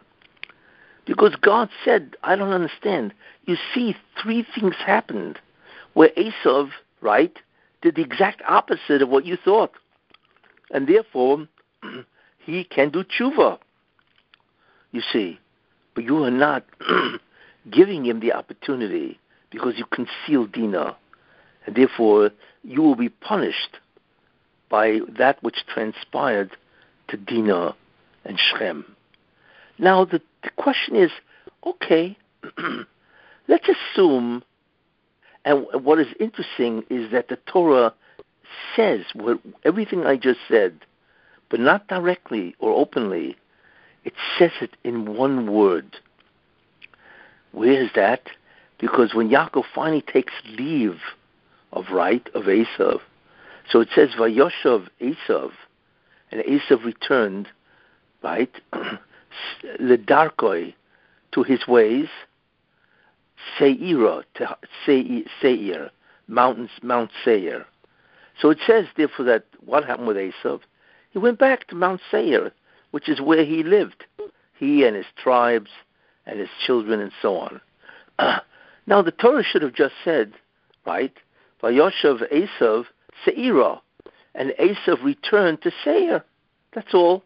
[1.05, 3.13] Because God said, I don't understand.
[3.45, 5.39] You see, three things happened
[5.93, 6.69] where Esav,
[7.01, 7.35] right,
[7.81, 9.71] did the exact opposite of what you thought.
[10.69, 11.47] And therefore,
[12.37, 13.59] he can do tshuva
[14.91, 15.39] you see.
[15.95, 16.65] But you are not
[17.71, 20.95] giving him the opportunity because you conceal Dinah.
[21.65, 22.31] And therefore,
[22.63, 23.77] you will be punished
[24.69, 26.51] by that which transpired
[27.09, 27.75] to Dinah
[28.25, 28.95] and Shechem.
[29.81, 31.11] Now, the, the question is
[31.65, 32.15] okay,
[33.47, 34.43] let's assume,
[35.43, 37.93] and what is interesting is that the Torah
[38.75, 40.79] says what, everything I just said,
[41.49, 43.35] but not directly or openly,
[44.05, 45.97] it says it in one word.
[47.51, 48.29] Where is that?
[48.79, 50.99] Because when Yaakov finally takes leave
[51.73, 52.99] of right of Esav,
[53.69, 55.51] so it says Vayoshav Esav,
[56.31, 57.47] and Esav returned,
[58.23, 58.51] right,
[59.79, 60.73] Ledarkoi,
[61.33, 62.07] to his ways,
[63.57, 65.89] Seira, to Seir,
[66.27, 67.65] mountains, Mount Seir.
[68.39, 70.61] So it says, therefore, that what happened with Esav?
[71.11, 72.51] He went back to Mount Seir,
[72.91, 74.05] which is where he lived,
[74.57, 75.69] he and his tribes
[76.25, 77.61] and his children and so on.
[78.19, 78.39] Uh,
[78.87, 80.33] now, the Torah should have just said,
[80.85, 81.13] right,
[81.61, 82.85] Vayoshav Esav
[83.25, 83.79] Seirah,
[84.33, 86.23] and Esav returned to Seir.
[86.73, 87.23] That's all.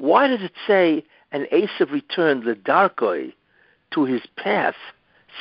[0.00, 3.32] Why does it say, and Esav returned the Darkoi
[3.92, 4.74] to his path,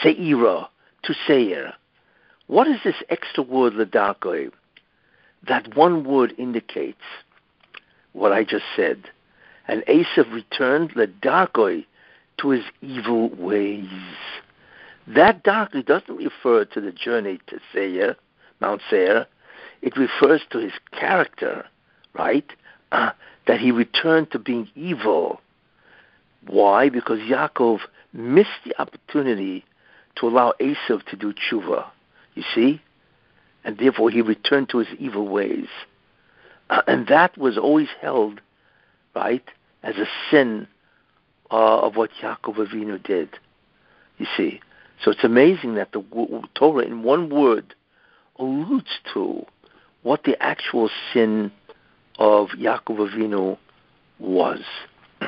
[0.04, 0.68] Seirah,
[1.04, 1.74] to Seir?
[2.48, 4.52] What is this extra word, Ladarkoi?
[5.48, 6.98] That one word indicates
[8.14, 9.10] what I just said
[9.70, 11.86] and Esav returned ledarkoi
[12.40, 13.88] to his evil ways.
[15.08, 18.16] That darkoi doesn't refer to the journey to Seir,
[18.62, 19.28] Mount Seir.
[19.84, 21.66] It refers to his character,
[22.14, 22.52] right?
[22.92, 23.12] Uh,
[23.50, 25.42] that he returned to being evil.
[26.46, 26.90] Why?
[26.90, 27.80] Because Yaakov
[28.14, 29.66] missed the opportunity
[30.18, 31.88] to allow Esav to do tshuva.
[32.36, 32.80] You see?
[33.64, 35.66] And therefore he returned to his evil ways.
[36.70, 38.40] Uh, and that was always held,
[39.16, 39.50] right,
[39.82, 40.68] as a sin
[41.50, 43.30] uh, of what Yaakov Avinu did.
[44.20, 44.62] You see,
[45.04, 46.04] so it's amazing that the
[46.54, 47.74] Torah, in one word,
[48.38, 49.44] alludes to
[50.04, 51.52] what the actual sin
[52.20, 53.58] of Yaakov Avinu
[54.20, 54.60] was.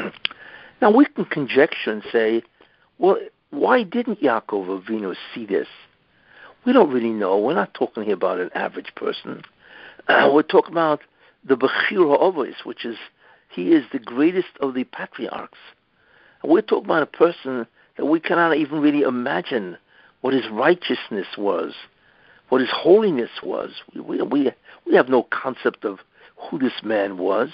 [0.82, 2.44] now we can conjecture and say,
[3.00, 3.18] well,
[3.50, 5.68] why didn't Yaakov Avinu see this?
[6.66, 7.40] We don't really know.
[7.40, 9.42] We're not talking here about an average person.
[10.08, 11.00] Uh, we're talking about
[11.44, 12.98] the Bechira Ovis, which is
[13.50, 15.58] he is the greatest of the patriarchs.
[16.44, 17.66] And we're talking about a person
[17.98, 19.78] that we cannot even really imagine
[20.22, 21.74] what his righteousness was,
[22.50, 23.72] what his holiness was.
[23.96, 24.52] We, we,
[24.86, 26.00] we have no concept of
[26.42, 27.50] who this man was,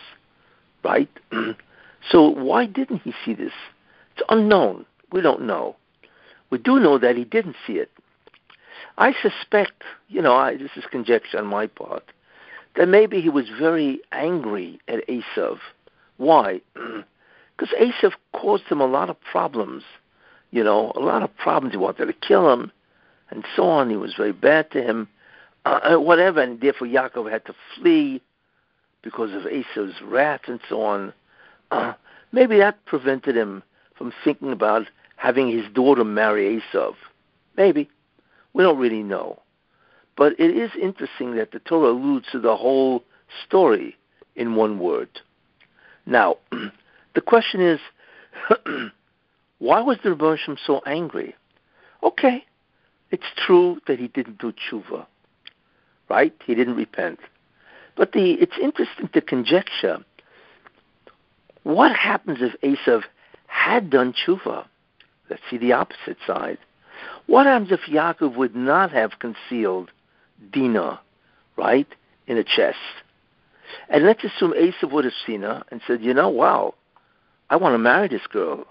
[0.84, 1.10] right?
[2.10, 3.54] so why didn't he see this?
[4.16, 4.86] It's unknown.
[5.12, 5.76] We don't know.
[6.50, 7.92] We do know that he didn't see it.
[8.98, 12.04] I suspect, you know, I, this is conjecture on my part,
[12.76, 15.60] that maybe he was very angry at Esav
[16.18, 16.62] why?
[17.56, 19.82] Because Esav caused him a lot of problems.
[20.52, 21.74] You know, a lot of problems.
[21.74, 22.72] He wanted to kill him,
[23.32, 23.90] and so on.
[23.90, 25.08] He was very bad to him,
[25.66, 26.40] uh, uh, whatever.
[26.40, 28.22] And therefore, Yaakov had to flee.
[29.02, 31.14] Because of Esau's wrath and so on,
[31.72, 31.94] uh,
[32.32, 33.64] maybe that prevented him
[33.98, 34.84] from thinking about
[35.16, 36.94] having his daughter marry Esau.
[37.56, 37.90] Maybe.
[38.54, 39.40] We don't really know.
[40.16, 43.04] But it is interesting that the Torah alludes to the whole
[43.46, 43.96] story
[44.36, 45.10] in one word.
[46.06, 46.38] Now,
[47.16, 47.80] the question is,
[49.60, 51.36] why was the Rebbe so angry?
[52.04, 52.46] Okay,
[53.12, 55.06] it's true that he didn't do tshuva,
[56.10, 56.34] right?
[56.46, 57.20] He didn't repent.
[57.98, 59.98] But the, it's interesting to conjecture
[61.64, 63.02] what happens if Esav
[63.48, 64.68] had done tshuva.
[65.30, 66.60] Let's see the opposite side.
[67.26, 69.92] What happens if Yaakov would not have concealed
[70.52, 71.02] Dinah,
[71.58, 71.88] right,
[72.28, 72.78] in a chest?
[73.90, 76.76] And let's assume Esav would have seen her and said, you know, wow,
[77.50, 78.66] I want to marry this girl.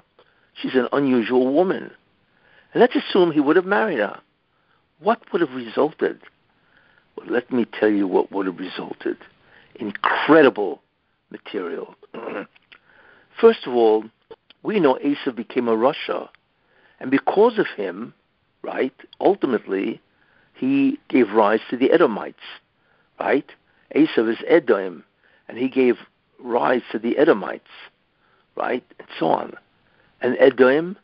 [0.55, 1.91] She's an unusual woman.
[2.73, 4.21] And let's assume he would have married her.
[5.01, 6.21] What would have resulted?
[7.29, 9.17] Let me tell you what would have resulted.
[9.77, 10.83] Incredible
[11.31, 11.95] material.
[13.41, 14.05] First of all,
[14.63, 16.29] we know Esav became a rasha.
[17.01, 18.15] And because of him,
[18.63, 20.01] right, ultimately,
[20.55, 22.39] he gave rise to the Edomites,
[23.21, 23.51] right?
[23.95, 25.05] Esav is Edom,
[25.49, 25.97] and he gave
[26.39, 27.71] rise to the Edomites,
[28.57, 29.55] right, and so on.
[30.21, 30.97] And Edom,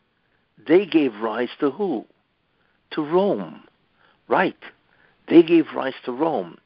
[0.67, 2.05] they gave rise to who?
[2.91, 3.63] To Rome,
[4.27, 4.57] right?
[5.27, 6.57] They gave rise to Rome.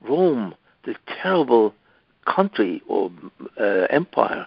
[0.00, 1.74] Rome, the terrible
[2.26, 3.10] country or
[3.60, 4.46] uh, empire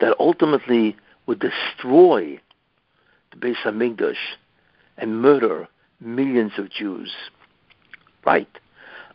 [0.00, 0.96] that ultimately
[1.26, 2.40] would destroy
[3.32, 4.36] the Beis Hamikdash
[4.96, 5.68] and murder
[6.00, 7.12] millions of Jews.
[8.24, 8.48] Right?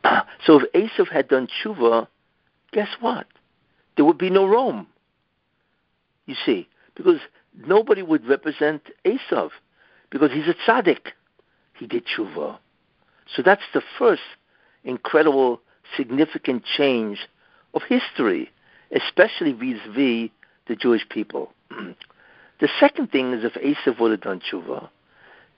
[0.46, 2.08] so if Esav had done tshuva,
[2.72, 3.28] guess what?
[3.96, 4.88] There would be no Rome.
[6.26, 7.20] You see, because
[7.66, 9.50] nobody would represent Esav,
[10.10, 11.12] because he's a tzaddik.
[11.78, 12.58] He did tshuva.
[13.36, 14.22] So that's the first
[14.84, 15.62] incredible,
[15.96, 17.20] significant change
[17.74, 18.52] of history,
[18.92, 20.30] especially vis-a-vis
[20.68, 21.54] the Jewish people.
[22.60, 24.90] the second thing is if Esav would have done tshuva,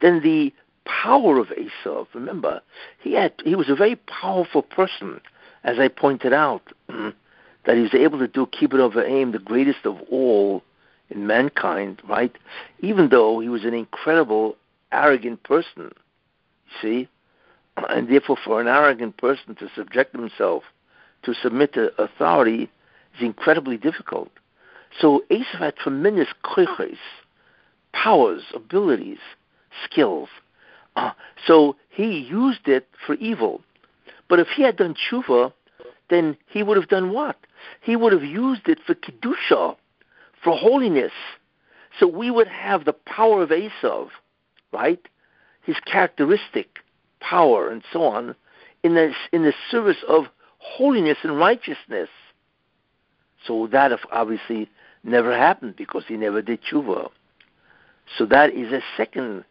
[0.01, 0.53] then the
[0.85, 2.61] power of Esav, remember,
[2.99, 5.19] he had he was a very powerful person,
[5.63, 9.85] as I pointed out, that he was able to do kibbud over aim, the greatest
[9.85, 10.63] of all
[11.09, 12.35] in mankind, right?
[12.79, 14.55] Even though he was an incredible,
[14.91, 17.09] arrogant person, you see,
[17.77, 20.63] and therefore for an arrogant person to subject himself
[21.23, 22.69] to submit to authority
[23.15, 24.29] is incredibly difficult.
[24.99, 26.97] So Esav had tremendous koiches,
[27.93, 29.19] powers, abilities,
[29.83, 30.29] skills.
[30.95, 31.11] Uh,
[31.45, 33.61] so he used it for evil.
[34.29, 35.51] But if he had done tshuva,
[36.09, 37.37] then he would have done what?
[37.81, 39.75] He would have used it for kedusha,
[40.43, 41.11] for holiness.
[41.99, 44.09] So we would have the power of Esav,
[44.71, 45.01] right?
[45.63, 46.79] His characteristic
[47.29, 48.35] power and so on,
[48.83, 50.25] in the in the service of
[50.59, 52.09] holiness and righteousness.
[53.45, 54.69] So that obviously
[55.03, 57.09] never happened because he never did tshuva.
[58.17, 59.43] So that is a second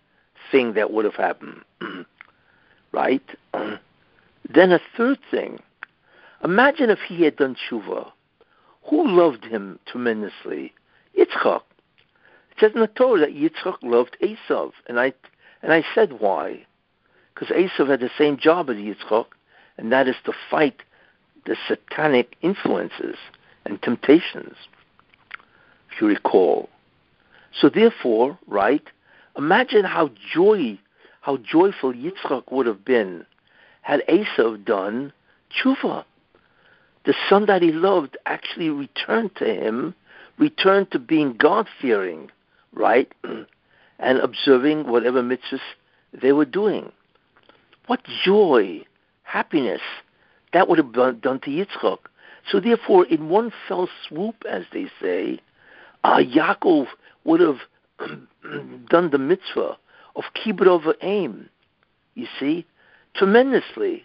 [0.51, 1.63] thing that would have happened,
[2.93, 3.23] right?
[3.53, 5.61] then a third thing.
[6.43, 8.11] Imagine if he had done tshuva.
[8.91, 10.75] Who loved him tremendously?
[11.19, 11.63] Yitzchak.
[12.51, 15.13] It says in the Torah that Yitzchak loved Esav, and I
[15.63, 16.67] and I said why,
[17.35, 19.27] because Esav had the same job as Yitzchak,
[19.77, 20.83] and that is to fight
[21.47, 23.17] the satanic influences
[23.65, 24.57] and temptations.
[25.91, 26.69] If you recall,
[27.53, 28.85] so therefore, right,
[29.37, 30.79] imagine how joy,
[31.21, 33.27] how joyful Yitzchak would have been
[33.83, 35.13] had Esav done
[35.53, 36.05] tshuva.
[37.05, 39.95] The son that he loved actually returned to him,
[40.39, 42.31] returned to being God-fearing,
[42.73, 43.13] right,
[43.99, 45.61] and observing whatever mitzvahs
[46.15, 46.91] they were doing.
[47.87, 48.85] What joy,
[49.23, 49.81] happiness
[50.53, 51.99] that would have done to Yitzchak.
[52.51, 55.41] So therefore, in one fell swoop, as they say,
[56.05, 56.87] uh, Yaakov
[57.25, 57.59] would have
[58.89, 59.77] done the mitzvah
[60.17, 61.49] of kibbud over aim.
[62.15, 62.67] You see,
[63.15, 64.05] tremendously,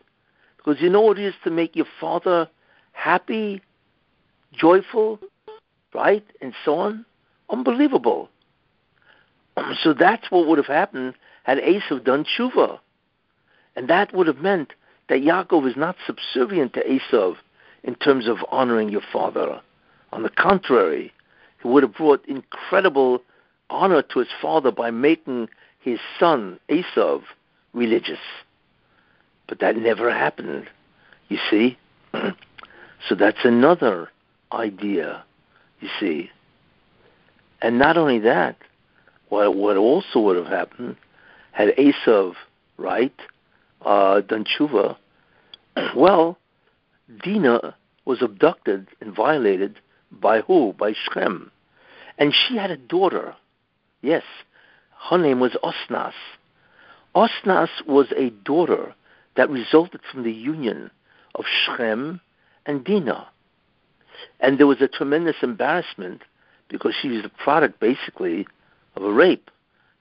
[0.57, 2.49] because you know what it is to make your father
[2.93, 3.61] happy,
[4.51, 5.19] joyful,
[5.93, 7.05] right, and so on.
[7.49, 8.29] Unbelievable.
[9.83, 12.79] So that's what would have happened had Esav done tshuva,
[13.79, 14.73] and that would have meant
[15.07, 17.37] that Yaakov is not subservient to Esav
[17.81, 19.61] in terms of honoring your father.
[20.11, 21.13] On the contrary,
[21.61, 23.21] he would have brought incredible
[23.69, 25.47] honor to his father by making
[25.79, 27.21] his son, Esav,
[27.71, 28.19] religious.
[29.47, 30.67] But that never happened,
[31.29, 31.77] you see?
[33.07, 34.09] so that's another
[34.51, 35.23] idea,
[35.79, 36.31] you see.
[37.61, 38.57] And not only that,
[39.29, 40.97] what, also would have happened
[41.53, 42.33] had Esav,
[42.77, 43.15] right,
[43.81, 44.97] uh, done tshuva,
[45.95, 46.37] well,
[47.23, 47.75] Dina
[48.05, 49.79] was abducted and violated
[50.11, 50.73] by who?
[50.77, 51.51] By Shechem.
[52.17, 53.35] And she had a daughter.
[54.01, 54.23] Yes,
[55.09, 56.13] her name was Osnas.
[57.15, 58.93] Osnas was a daughter
[59.35, 60.91] that resulted from the union
[61.35, 62.21] of Shechem
[62.65, 63.27] and Dinah.
[64.39, 66.21] And there was a tremendous embarrassment
[66.67, 68.47] because she was the product, basically,
[68.95, 69.49] of a rape.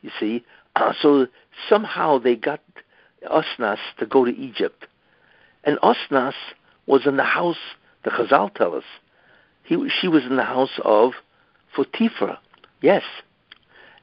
[0.03, 0.45] You see,
[0.77, 1.27] uh, so
[1.69, 2.61] somehow they got
[3.27, 4.87] Osnas to go to Egypt,
[5.65, 6.35] and Osnas
[6.87, 7.59] was in the house.
[8.05, 8.85] The Chazal tell us
[9.65, 11.13] he, she was in the house of
[11.75, 12.39] Potiphar.
[12.81, 13.03] Yes,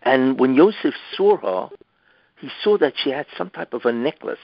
[0.03, 1.76] and when Yosef saw her,
[2.39, 4.38] he saw that she had some type of a necklace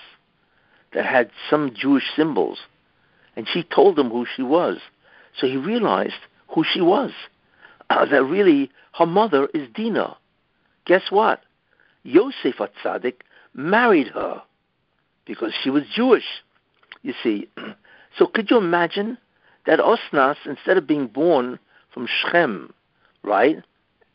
[0.94, 2.60] that had some Jewish symbols,
[3.36, 4.78] and she told him who she was.
[5.38, 6.14] So he realized
[6.50, 7.12] who she was.
[7.90, 10.18] Uh, that really her mother is Dinah.
[10.86, 11.42] Guess what?
[12.04, 13.22] Yosef Hatzadik
[13.54, 14.42] married her
[15.32, 16.26] because she was Jewish.
[17.04, 17.48] You see,
[18.18, 19.18] so could you imagine
[19.66, 21.58] that Osnas, instead of being born
[21.94, 22.74] from Shechem,
[23.24, 23.64] right,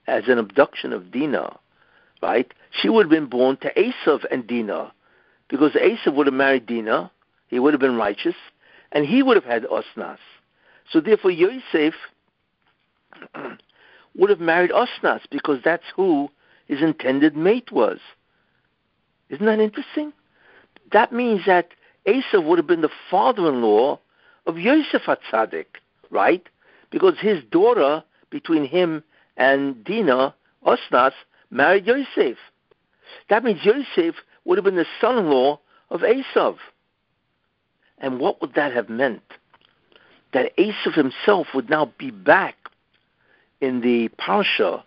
[0.06, 1.58] as an abduction of Dinah,
[2.22, 4.92] right, she would have been born to Esav and Dinah,
[5.48, 7.10] because Esav would have married Dinah,
[7.48, 8.36] he would have been righteous,
[8.92, 10.18] and he would have had Osnas.
[10.92, 11.94] So therefore, Yosef
[14.14, 16.28] would have married Osnas because that's who
[16.66, 18.00] his intended mate was.
[19.30, 20.12] Isn't that interesting?
[20.92, 21.70] That means that
[22.06, 23.98] Esav would have been the father-in-law
[24.46, 25.66] of Yosef Hatzadik,
[26.10, 26.46] right?
[26.90, 29.02] Because his daughter, between him
[29.36, 30.34] and Dinah,
[30.64, 31.12] Osnas,
[31.50, 32.38] married Yosef.
[33.28, 34.14] That means Yosef
[34.44, 35.58] would have been the son-in-law
[35.90, 36.56] of Esav.
[37.98, 39.22] And what would that have meant?
[40.32, 42.56] That Esav himself would now be back
[43.60, 44.82] in the parsha,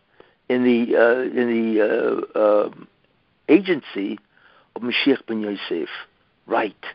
[0.48, 2.70] in the uh, in the uh, uh,
[3.48, 4.20] agency
[4.76, 5.90] of Mashiach ben Yosef.
[6.48, 6.86] Right.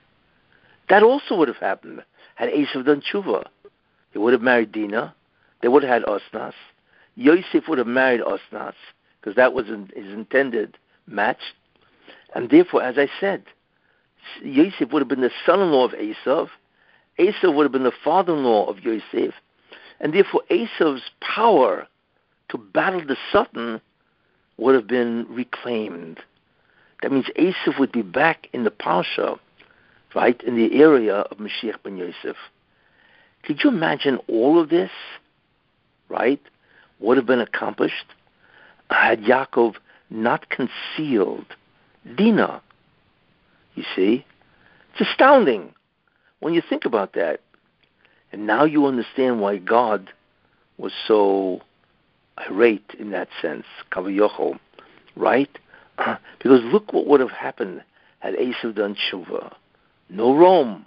[0.89, 2.03] That also would have happened
[2.35, 3.45] had Esav done tshuva.
[4.13, 5.15] He would have married Dinah.
[5.63, 6.55] They would have had Osnas.
[7.17, 8.75] Yosef would have married Osnas
[9.21, 11.41] because that was his intended match.
[12.35, 13.45] And therefore, as I said,
[14.43, 16.49] Yosef would have been the son-in-law of Esav.
[17.19, 19.35] Esav would have been the father-in-law of Yosef.
[20.01, 21.87] And therefore, Esav's power
[22.49, 23.81] to battle the Satan
[24.57, 26.21] would have been reclaimed.
[27.05, 29.39] That means Esav would be back in the Parsha,
[30.15, 32.37] right, in the area of Mashiach ben Yosef.
[33.43, 34.91] Could you imagine all of this,
[36.09, 36.41] right,
[37.01, 38.07] would have been accomplished
[38.89, 39.75] had Yaakov
[40.09, 41.45] not concealed
[42.17, 42.63] Dinah?
[43.75, 44.25] You see?
[44.95, 45.75] It's astounding
[46.41, 47.41] when you think about that.
[48.33, 50.11] And now you understand why God
[50.79, 51.61] was so
[52.39, 54.59] irate in that sense, Kavayochel,
[55.17, 55.51] right?
[56.39, 57.83] because look what would have happened
[58.21, 59.55] had Esav done tshuva.
[60.09, 60.87] No Rome,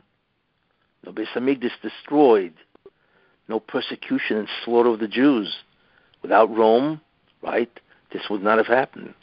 [1.05, 2.53] no Beis Hamikdash destroyed,
[3.47, 5.55] no persecution and slaughter of the Jews.
[6.21, 7.01] Without Rome,
[7.41, 7.69] right,
[8.11, 9.13] this would not have happened.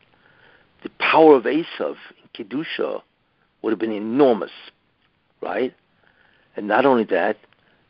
[0.83, 3.03] The power of Esav in Kedusha
[3.63, 4.53] would have been enormous,
[5.41, 5.75] right?
[6.57, 7.37] And not only that,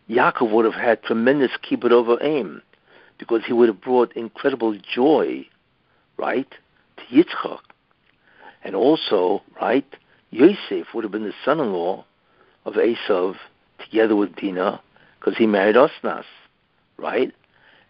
[0.09, 2.63] Yaakov would have had tremendous kibbud over aim
[3.19, 5.47] because he would have brought incredible joy,
[6.17, 6.49] right,
[6.97, 7.61] to Yitzchak.
[8.65, 9.87] And also, right,
[10.31, 12.05] Yosef would have been the son-in-law
[12.65, 13.37] of Esav
[13.79, 14.81] together with Dinah
[15.19, 16.25] because he married Osnas,
[16.97, 17.33] right?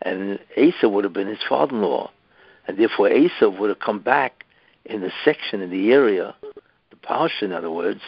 [0.03, 2.11] And Esav would have been his father-in-law.
[2.67, 4.45] And therefore Esav would have come back
[4.85, 8.01] in the section, in the area, the parsha, in other words,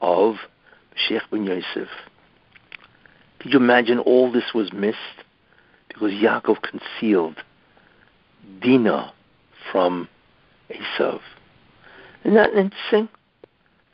[0.00, 0.36] of
[0.96, 1.88] Mashiach ben Yosef.
[3.40, 4.98] Could you imagine all this was missed?
[5.88, 7.36] Because Yaakov concealed
[8.60, 9.12] Dinah
[9.70, 10.08] from
[10.70, 11.20] Esav.
[12.24, 13.08] Isn't that interesting?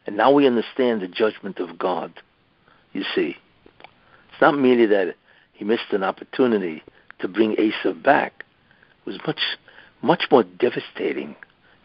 [0.06, 2.12] And now we understand the judgment of God.
[2.92, 3.36] You see,
[4.32, 5.16] it's not merely that
[5.52, 6.82] he missed an opportunity
[7.18, 8.44] to bring Esav back.
[9.04, 9.40] It was much,
[10.00, 11.36] much more devastating.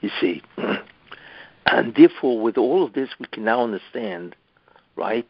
[0.02, 0.43] You see,
[1.66, 4.36] and therefore, with all of this, we can now understand,
[4.96, 5.28] right,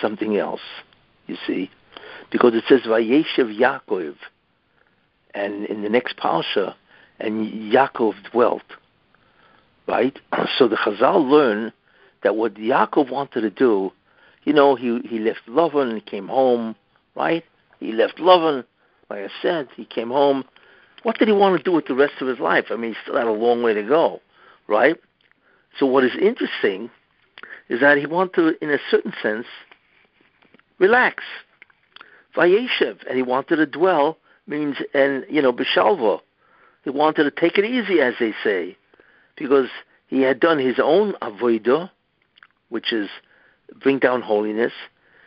[0.00, 0.60] something else.
[1.26, 1.70] You see,
[2.30, 4.16] because it says Vayeshev Yaakov,
[5.34, 6.74] and in the next parsha,
[7.20, 8.62] and Yaakov dwelt
[9.88, 10.16] right?
[10.58, 11.72] So the Chazal learn
[12.22, 13.90] that what Yaakov wanted to do,
[14.44, 16.76] you know, he he left Lavan and came home,
[17.16, 17.42] right?
[17.80, 18.64] He left Lavan,
[19.10, 20.44] like I said, he came home.
[21.02, 22.66] What did he want to do with the rest of his life?
[22.70, 24.20] I mean, he still had a long way to go,
[24.66, 24.96] right?
[25.78, 26.90] So what is interesting
[27.68, 29.46] is that he wanted to, in a certain sense,
[30.78, 31.22] relax.
[32.36, 36.20] Vayeshev, and he wanted to dwell means, and you know, bishalva.
[36.84, 38.76] He wanted to take it easy, as they say
[39.38, 39.68] because
[40.06, 41.90] he had done his own avodah,
[42.68, 43.08] which is
[43.80, 44.72] bring down holiness.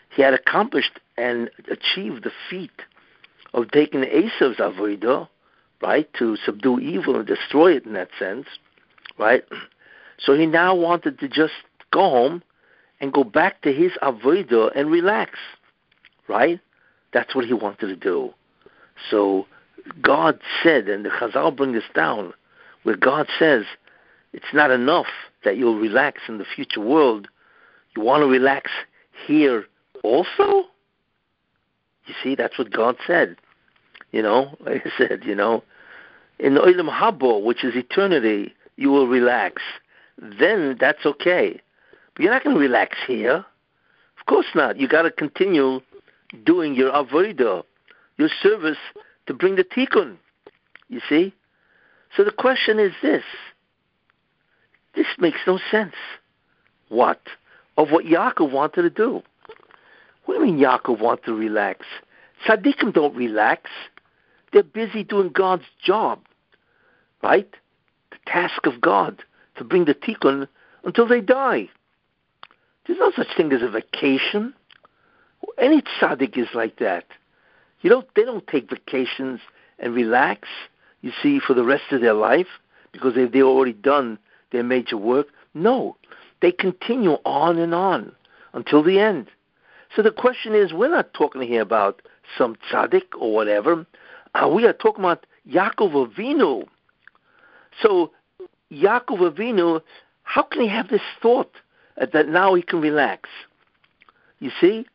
[0.09, 2.71] He had accomplished and achieved the feat
[3.53, 5.27] of taking Esav's avodah,
[5.81, 8.47] right, to subdue evil and destroy it in that sense,
[9.17, 9.43] right?
[10.19, 11.53] So he now wanted to just
[11.91, 12.43] go home
[12.99, 15.39] and go back to his avodah and relax,
[16.27, 16.59] right?
[17.13, 18.33] That's what he wanted to do.
[19.09, 19.47] So
[20.01, 22.33] God said, and the Chazal bring this down,
[22.83, 23.65] where God says,
[24.33, 25.07] it's not enough
[25.43, 27.27] that you'll relax in the future world.
[27.95, 28.71] You want to relax
[29.27, 29.65] here
[30.03, 30.67] also?
[32.05, 33.37] You see, that's what God said.
[34.11, 35.63] You know, like I said, you know,
[36.39, 39.61] in the Olam Habo, which is eternity, you will relax.
[40.17, 41.59] Then that's okay.
[42.15, 43.45] But you're not going to relax here.
[44.19, 44.77] Of course not.
[44.77, 45.81] You got to continue
[46.45, 47.63] doing your avodah,
[48.17, 48.77] your service
[49.27, 50.17] to bring the tikkun.
[50.89, 51.33] You see?
[52.15, 53.23] So the question is this.
[54.95, 55.95] This makes no sense.
[56.89, 57.21] What?
[57.77, 59.23] Of what Yaakov wanted to do.
[60.25, 61.85] What do you mean Yaakov wanted to relax?
[62.45, 63.69] Tzaddikim don't relax.
[64.51, 66.19] They're busy doing God's job,
[67.23, 67.49] right?
[68.11, 69.23] The task of God
[69.55, 70.47] to bring the tikkun
[70.83, 71.69] until they die.
[72.85, 74.53] There's no such thing as a vacation.
[75.57, 77.05] Any tzaddik is like that.
[77.81, 78.07] You don't.
[78.15, 79.39] They don't take vacations
[79.79, 80.47] and relax.
[81.01, 82.47] You see, for the rest of their life
[82.91, 84.19] because they've they already done
[84.51, 85.27] their major work.
[85.53, 85.97] No,
[86.41, 88.11] they continue on and on
[88.53, 89.27] until the end.
[89.95, 92.01] So the question is, we're not talking here about
[92.37, 93.85] some tzaddik or whatever.
[94.33, 96.65] Uh, we are talking about Yaakov Avinu.
[97.81, 98.11] So
[98.71, 99.81] Yaakov Avinu,
[100.23, 101.51] how can he have this thought
[101.97, 103.29] that now he can relax?
[104.39, 104.85] You see?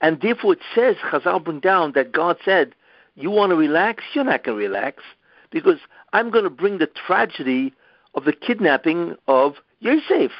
[0.00, 2.74] And therefore it says, Chazal bring down that God said,
[3.14, 4.02] you want to relax?
[4.14, 5.02] You're not going to relax
[5.50, 5.78] because
[6.12, 7.74] I'm going to bring the tragedy
[8.14, 10.32] of the kidnapping of Yosef.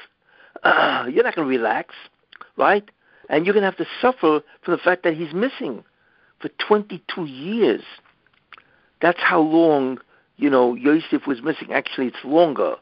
[0.63, 1.95] Uh, you're not going to relax,
[2.57, 2.89] right?
[3.29, 5.85] And you're going to have to suffer for the fact that he's missing
[6.41, 7.83] for 22 years.
[9.01, 9.99] That's how long,
[10.37, 11.73] you know, Yosef was missing.
[11.73, 12.77] Actually, it's longer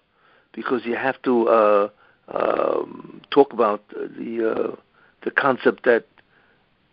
[0.52, 1.88] because you have to uh,
[2.28, 4.76] um, talk about the uh,
[5.24, 6.04] the concept that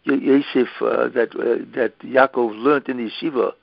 [0.04, 3.54] Yosef uh, that uh, that Yaakov learned in the yeshiva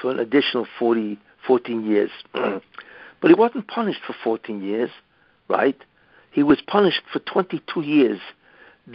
[0.00, 2.10] for an additional 40, 14 years.
[3.22, 4.90] but he wasn't punished for 14 years,
[5.48, 5.78] right?
[6.32, 8.20] He was punished for 22 years.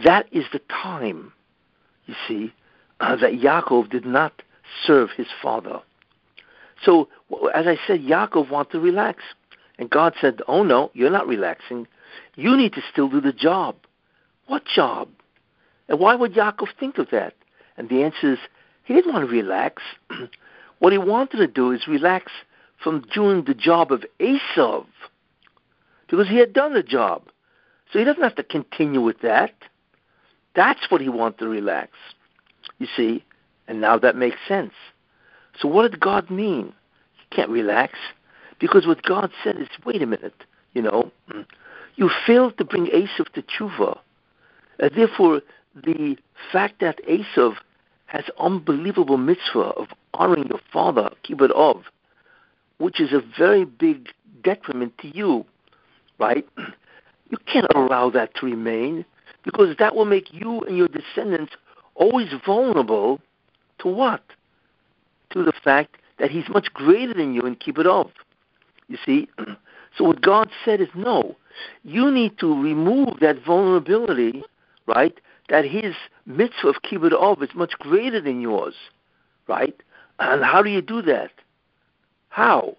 [0.04, 1.32] That is the time,
[2.06, 2.52] you see,
[3.00, 4.42] uh, that Yaakov did not
[4.86, 5.80] serve his father.
[6.84, 7.08] So,
[7.54, 9.22] as I said, Yaakov wanted to relax.
[9.78, 11.86] And God said, Oh no, you're not relaxing.
[12.34, 13.76] You need to still do the job.
[14.46, 15.08] What job?
[15.88, 17.34] And why would Yaakov think of that?
[17.78, 18.38] And the answer is,
[18.84, 19.82] he didn't want to relax.
[20.80, 22.30] what he wanted to do is relax
[22.82, 24.86] from doing the job of Esav,
[26.08, 27.22] because he had done the job.
[27.92, 29.54] So he doesn't have to continue with that.
[30.54, 31.92] That's what he wanted to relax.
[32.78, 33.24] You see?
[33.66, 34.72] And now that makes sense.
[35.58, 36.66] So what did God mean?
[36.66, 37.98] You can't relax.
[38.58, 41.10] Because what God said is, wait a minute, you know,
[41.96, 43.98] you failed to bring Esav to tshuva.
[44.78, 45.42] And therefore,
[45.74, 46.16] the
[46.52, 47.54] fact that Esav
[48.06, 51.84] has unbelievable mitzvah of honoring your father, kibbud of,
[52.78, 54.08] which is a very big
[54.42, 55.44] detriment to you,
[56.18, 56.46] right?
[57.30, 59.04] You can't allow that to remain
[59.44, 61.52] because that will make you and your descendants
[61.94, 63.20] always vulnerable
[63.80, 64.22] to what?
[65.32, 68.10] To the fact that he's much greater than you in kibbud of.
[68.88, 69.28] You see?
[69.96, 71.34] So what God said is no.
[71.82, 74.44] You need to remove that vulnerability,
[74.86, 75.18] right?
[75.48, 78.74] That his mitzvah of kibbud of is much greater than yours,
[79.48, 79.74] right?
[80.20, 81.30] And how do you do that?
[82.38, 82.76] How?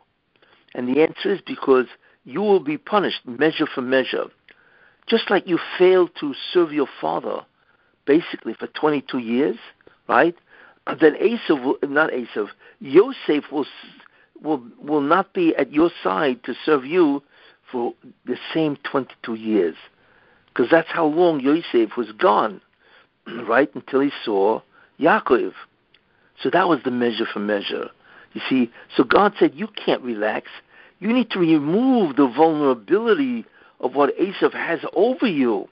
[0.74, 1.88] And the answer is because
[2.24, 4.28] you will be punished measure for measure.
[5.05, 7.41] Just like you failed to serve your father,
[8.05, 9.57] basically for 22 years,
[10.07, 10.34] right?
[11.01, 12.47] Then Esav, will, not Esav,
[12.80, 13.66] Yosef will
[14.41, 17.22] will will not be at your side to serve you
[17.70, 17.93] for
[18.26, 19.76] the same 22 years,
[20.47, 22.62] because that's how long Yosef was gone,
[23.45, 23.70] right?
[23.76, 24.62] Until he saw
[25.01, 25.51] Yaakov.
[26.41, 27.89] So that was the measure for measure.
[28.34, 30.48] You see, so God said, you can't relax.
[31.00, 33.46] You need to remove the vulnerability
[33.80, 35.68] of what Esav has over you.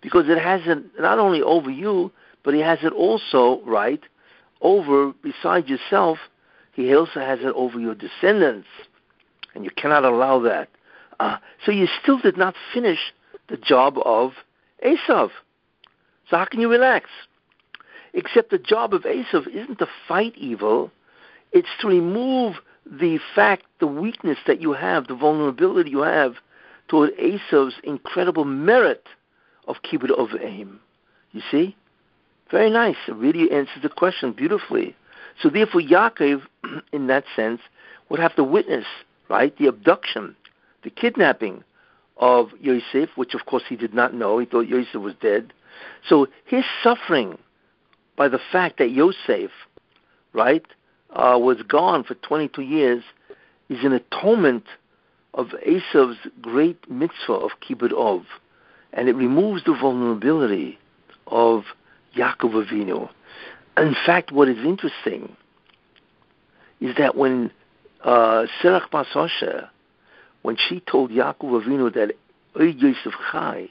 [0.00, 2.10] Because it has it not only over you,
[2.42, 4.00] but he has it also, right,
[4.60, 6.18] over, beside yourself,
[6.72, 8.68] he also has it over your descendants.
[9.54, 10.68] And you cannot allow that.
[11.18, 11.36] Uh,
[11.66, 13.12] so you still did not finish
[13.48, 14.32] the job of
[14.84, 15.30] Esav.
[16.30, 17.10] So how can you relax?
[18.14, 20.90] Except the job of Esav isn't to fight evil,
[21.52, 22.56] it's to remove
[22.90, 26.34] the fact, the weakness that you have, the vulnerability you have
[26.88, 29.06] toward Esav's incredible merit
[29.68, 30.80] of kibbud of aim.
[31.32, 31.76] You see?
[32.50, 32.96] Very nice.
[33.06, 34.96] It really answers the question beautifully.
[35.40, 36.42] So therefore, Yaakov,
[36.92, 37.60] in that sense,
[38.08, 38.86] would have to witness,
[39.28, 40.34] right, the abduction,
[40.82, 41.62] the kidnapping
[42.16, 44.38] of Yosef, which of course he did not know.
[44.38, 45.52] He thought Yosef was dead.
[46.08, 47.38] So his suffering
[48.16, 49.50] by the fact that Yosef,
[50.32, 50.66] right,
[51.14, 53.02] uh, was gone for 22 years
[53.68, 54.64] is an atonement
[55.34, 58.24] of Esav's great mitzvah of kibbud ov,
[58.92, 60.78] and it removes the vulnerability
[61.28, 61.64] of
[62.16, 63.08] Yaakov Avinu.
[63.76, 65.36] In fact, what is interesting
[66.80, 67.52] is that when
[68.02, 69.68] uh, Serach
[70.42, 72.12] when she told Yaakov Avinu that
[72.56, 73.68] Yosef Chai,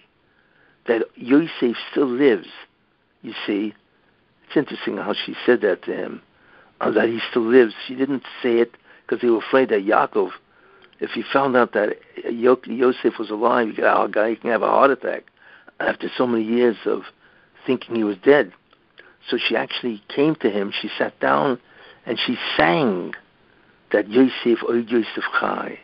[0.87, 2.47] that Yosef still lives,
[3.21, 3.73] you see,
[4.47, 6.21] it's interesting how she said that to him,
[6.81, 7.73] Uh, that he still lives.
[7.87, 8.75] She didn't say it
[9.05, 10.31] because they were afraid that Yaakov,
[10.99, 15.25] if he found out that Yosef was alive, he can have a heart attack
[15.79, 17.01] after so many years of
[17.65, 18.53] thinking he was dead.
[19.29, 21.59] So she actually came to him, she sat down,
[22.05, 23.13] and she sang
[23.91, 25.79] that Yosef, Od Yosef Chai.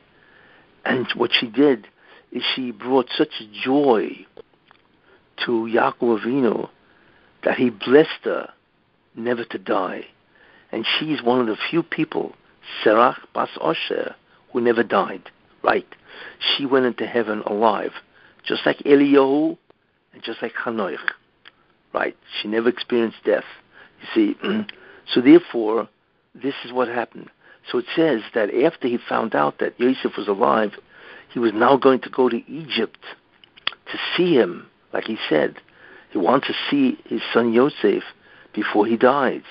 [0.86, 1.88] And what she did
[2.32, 4.26] is she brought such joy
[5.46, 6.70] to Yaakov Avinu
[7.44, 8.54] that he blessed her
[9.16, 10.06] never to die.
[10.76, 12.36] And she is one of the few people,
[12.84, 14.14] Serach Bas Osher,
[14.52, 15.22] who never died.
[15.64, 15.88] Right?
[16.38, 17.94] She went into heaven alive,
[18.44, 19.58] just like Eliyahu
[20.12, 20.98] and just like Hanoich.
[21.94, 22.18] Right?
[22.42, 23.46] She never experienced death.
[24.02, 24.38] You see,
[25.14, 25.88] so therefore,
[26.34, 27.30] this is what happened.
[27.72, 30.74] So it says that after he found out that Yosef was alive,
[31.32, 33.00] he was now going to go to Egypt
[33.94, 35.56] to see him, like he said.
[36.12, 38.04] He wanted to see his son Yosef
[38.54, 39.44] before he dies.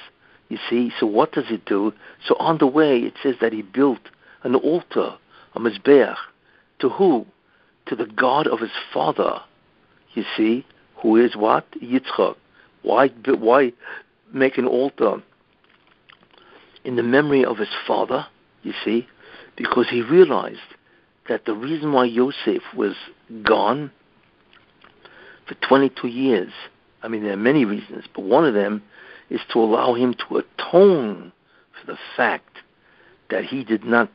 [0.49, 1.93] You see, so what does it do?
[2.27, 4.01] So on the way, it says that he built
[4.43, 5.15] an altar,
[5.55, 6.17] a mizbeach,
[6.81, 7.27] to who?
[7.87, 9.41] To the God of his father.
[10.15, 10.67] You see,
[10.97, 11.71] who is what?
[11.73, 12.37] Yitzchak.
[12.83, 13.73] Why, why
[14.33, 15.23] make an altar
[16.85, 18.27] in the memory of his father?
[18.63, 19.07] You see,
[19.57, 20.59] because he realized
[21.29, 22.95] that the reason why Yosef was
[23.43, 23.91] gone
[25.47, 26.53] for 22 years,
[27.03, 28.83] I mean, there are many reasons, but one of them
[29.31, 31.33] is to allow him to atone
[31.81, 32.59] for the fact
[33.31, 34.11] that he did not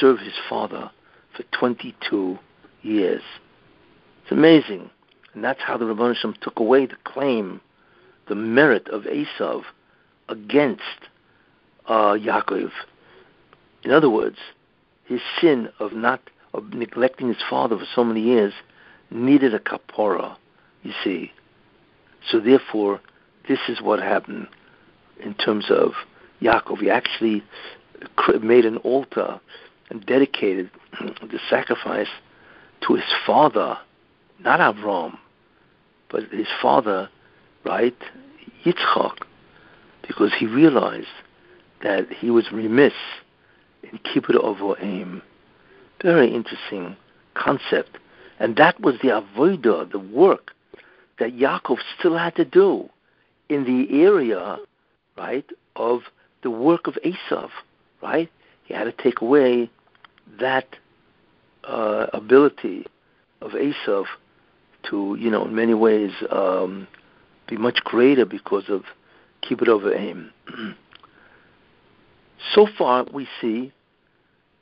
[0.00, 0.90] serve his father
[1.36, 2.38] for 22
[2.82, 3.22] years.
[4.22, 4.90] It's amazing.
[5.34, 7.60] And that's how the Rabban took away the claim,
[8.28, 9.62] the merit of Esav
[10.28, 10.82] against
[11.86, 12.70] uh, Yaakov.
[13.84, 14.38] In other words,
[15.04, 16.20] his sin of not
[16.54, 18.52] of neglecting his father for so many years
[19.10, 20.36] needed a kapora,
[20.82, 21.32] you see.
[22.30, 23.00] So therefore,
[23.48, 24.46] this is what happened
[25.20, 25.92] in terms of
[26.40, 26.78] Yaakov.
[26.78, 27.42] He actually
[28.42, 29.40] made an altar
[29.90, 30.70] and dedicated
[31.00, 32.08] the sacrifice
[32.86, 33.78] to his father,
[34.38, 35.18] not Avram,
[36.10, 37.08] but his father,
[37.64, 37.96] right,
[38.64, 39.16] Yitzchak,
[40.06, 41.06] because he realized
[41.82, 42.92] that he was remiss
[43.82, 45.22] in kibbud avoim.
[46.02, 46.96] Very interesting
[47.34, 47.98] concept.
[48.38, 50.52] And that was the avodah, the work
[51.18, 52.88] that Yaakov still had to do
[53.48, 54.58] in the area,
[55.16, 55.46] right,
[55.76, 56.02] of
[56.42, 57.50] the work of Esav,
[58.02, 58.30] right?
[58.64, 59.70] He had to take away
[60.40, 60.66] that
[61.64, 62.86] uh, ability
[63.40, 64.04] of Esav
[64.90, 66.86] to, you know, in many ways um,
[67.48, 68.84] be much greater because of
[69.42, 70.30] kibbud avoim.
[72.54, 73.72] so far, we see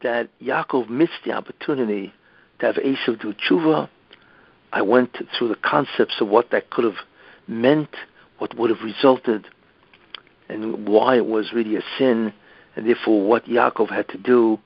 [0.03, 2.12] that Yaakov missed the opportunity
[2.61, 3.89] to have Esav do tshuva.
[4.72, 7.05] I went through the concepts of what that could have
[7.49, 7.95] meant
[8.39, 9.47] what would have resulted
[10.49, 12.32] and why it was really a sin,
[12.74, 14.59] and therefore what Yaakov had to do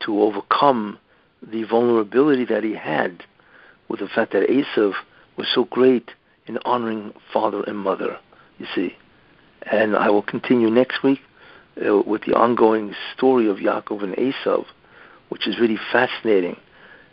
[0.00, 0.98] to overcome
[1.42, 3.22] the vulnerability that he had
[3.88, 4.92] with the fact that Esav
[5.36, 6.10] was so great
[6.46, 8.18] in honoring father and mother,
[8.58, 8.96] you see.
[9.70, 11.20] And I will continue next week
[11.84, 14.64] uh, with the ongoing story of Yaakov and Esav,
[15.28, 16.56] which is really fascinating.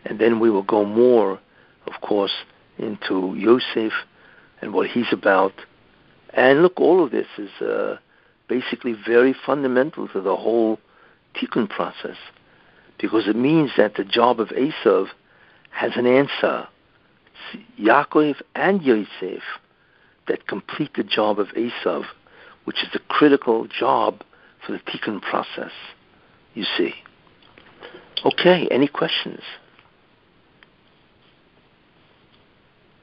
[0.06, 1.40] And then we will go more,
[1.88, 2.34] of course,
[2.78, 3.94] into Yosef
[4.66, 5.54] and what he's about.
[6.34, 7.98] And look, all of this is uh,
[8.50, 10.80] basically very fundamental to the whole
[11.36, 12.18] tikkun process
[13.00, 15.08] because it means that the job of Esav
[15.70, 16.68] has an answer.
[17.54, 19.44] It's Yaakov and Yosef
[20.28, 22.06] that complete the job of Esav,
[22.64, 24.24] which is the critical job
[24.66, 25.72] for the tikkun process.
[26.56, 26.96] You see.
[28.26, 29.42] Okay, any questions?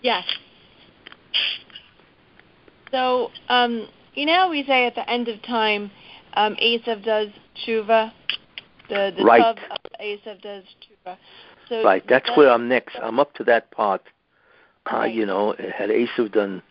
[0.00, 0.24] Yes.
[2.92, 5.90] So, um, you know, we say at the end of time,
[6.34, 7.28] um, Esav does
[7.66, 8.12] tshuva.
[8.88, 9.42] The, the right.
[9.44, 9.56] of
[10.00, 11.16] Esav does tshuva.
[11.68, 12.04] So right.
[12.08, 12.96] That's where I'm next.
[13.02, 14.02] I'm up to that part.
[14.92, 16.62] Uh, you know, had Esav done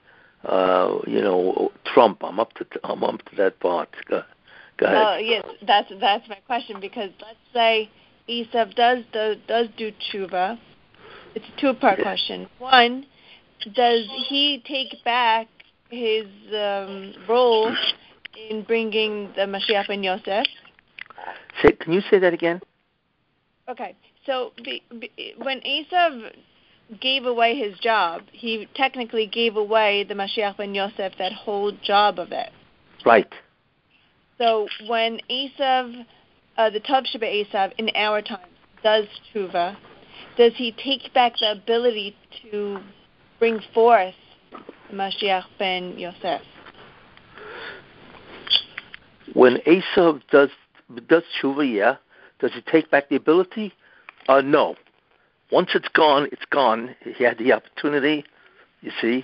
[0.46, 2.24] uh, you know, Trump.
[2.24, 3.90] I'm up to I'm up to that part.
[4.10, 4.24] Go,
[4.78, 4.98] go ahead.
[4.98, 7.90] Well, yes, that's that's my question because let's say
[8.30, 10.58] Esav does does, does do tshuva.
[11.36, 12.04] It's a two-part yeah.
[12.04, 12.50] question.
[12.60, 13.06] One,
[13.74, 15.48] does he take back
[15.92, 16.26] his
[16.56, 17.76] um, role
[18.50, 20.48] in bringing the Mashiach ben Yosef?
[21.62, 22.62] Say, can you say that again?
[23.70, 26.34] Okay, so be, be, when Esav
[27.00, 32.20] gave away his job, he technically gave away the Mashiach ben Yosef that whole job
[32.20, 32.50] of it.
[33.06, 33.32] Right.
[34.38, 36.06] So when Esav,
[36.58, 38.39] uh, the Tov Sheba Esav in our time
[38.84, 39.78] does tshuva,
[40.38, 42.80] does he take back the ability to
[43.39, 44.16] bring forth
[44.92, 46.42] Mashiach ben Yosef?
[49.34, 50.50] When Esav does
[51.08, 51.96] does tshuva, yeah,
[52.39, 53.74] does he take back the ability?
[54.28, 54.76] Uh, no.
[55.52, 56.96] Once it's gone, it's gone.
[57.04, 58.26] He had the opportunity,
[58.82, 59.24] you see.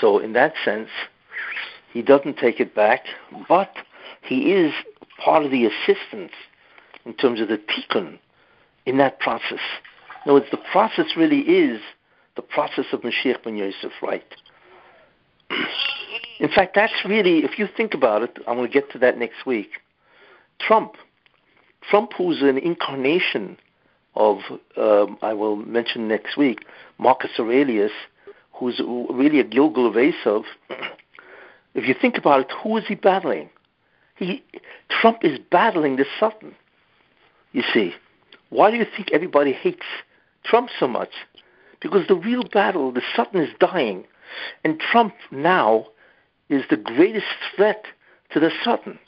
[0.00, 0.88] So in that sense,
[1.92, 3.04] he doesn't take it back,
[3.48, 3.70] but
[4.22, 4.72] he is
[5.22, 6.32] part of the assistance
[7.04, 8.18] in terms of the tikkun
[8.86, 9.60] in that process.
[10.24, 11.80] In other words, the process really is
[12.36, 14.24] the process of Mashiach ben Yosef, right?
[16.40, 19.18] In fact, that's really, if you think about it, I'm going to get to that
[19.18, 19.70] next week.
[20.58, 20.94] Trump,
[21.88, 23.56] Trump, who's an incarnation
[24.14, 24.38] of,
[24.76, 26.64] um, I will mention next week,
[26.98, 27.92] Marcus Aurelius,
[28.52, 28.80] who's
[29.10, 29.88] really a Gilgul
[30.26, 30.44] of
[31.74, 33.50] if you think about it, who is he battling?
[34.16, 34.42] He,
[34.88, 36.54] Trump is battling the Satan.
[37.52, 37.94] You see,
[38.50, 39.86] why do you think everybody hates
[40.44, 41.10] Trump so much?
[41.80, 44.04] Because the real battle, the Satan is dying,
[44.62, 45.86] and Trump now
[46.48, 47.84] is the greatest threat
[48.32, 48.98] to the Satan.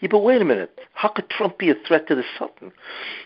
[0.00, 0.78] Yeah, but wait a minute.
[0.94, 2.72] How could Trump be a threat to the Satan?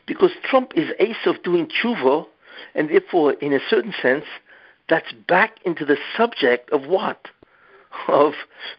[0.06, 2.26] Because Trump is Esav doing tshuva,
[2.74, 4.24] and therefore, in a certain sense,
[4.88, 7.28] that's back into the subject of what?
[8.08, 8.32] Of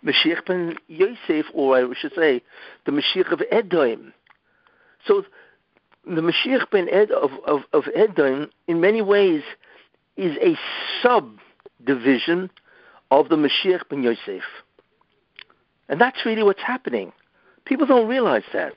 [0.03, 2.41] Mashiach ben Yosef, or I should say,
[2.86, 4.13] the Mashiach of Edom.
[5.07, 5.24] So
[6.05, 9.41] the Mashiach ben Ed of, of, of Edom, in many ways,
[10.18, 10.57] is a
[11.78, 12.49] subdivision
[13.11, 14.43] of the Mashiach ben Yosef.
[15.88, 17.11] And that's really what's happening.
[17.65, 18.73] People don't realize that.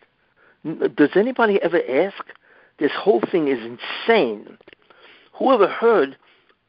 [0.97, 2.25] Does anybody ever ask?
[2.79, 4.59] This whole thing is insane.
[5.35, 6.17] Who ever heard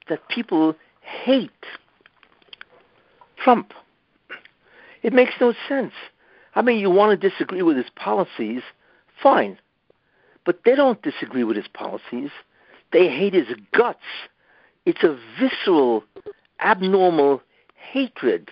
[0.08, 1.52] that people hate
[3.44, 3.74] Trump?
[5.04, 5.94] It makes no sense.
[6.56, 8.62] I mean, you want to disagree with his policies,
[9.22, 9.58] fine.
[10.46, 12.32] But they don't disagree with his policies.
[12.92, 14.00] They hate his guts.
[14.86, 16.04] It's a visceral,
[16.62, 17.42] abnormal
[17.92, 18.52] hatred.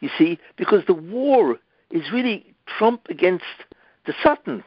[0.00, 1.58] You see, because the war
[1.90, 3.44] is really Trump against
[4.06, 4.62] the Satan.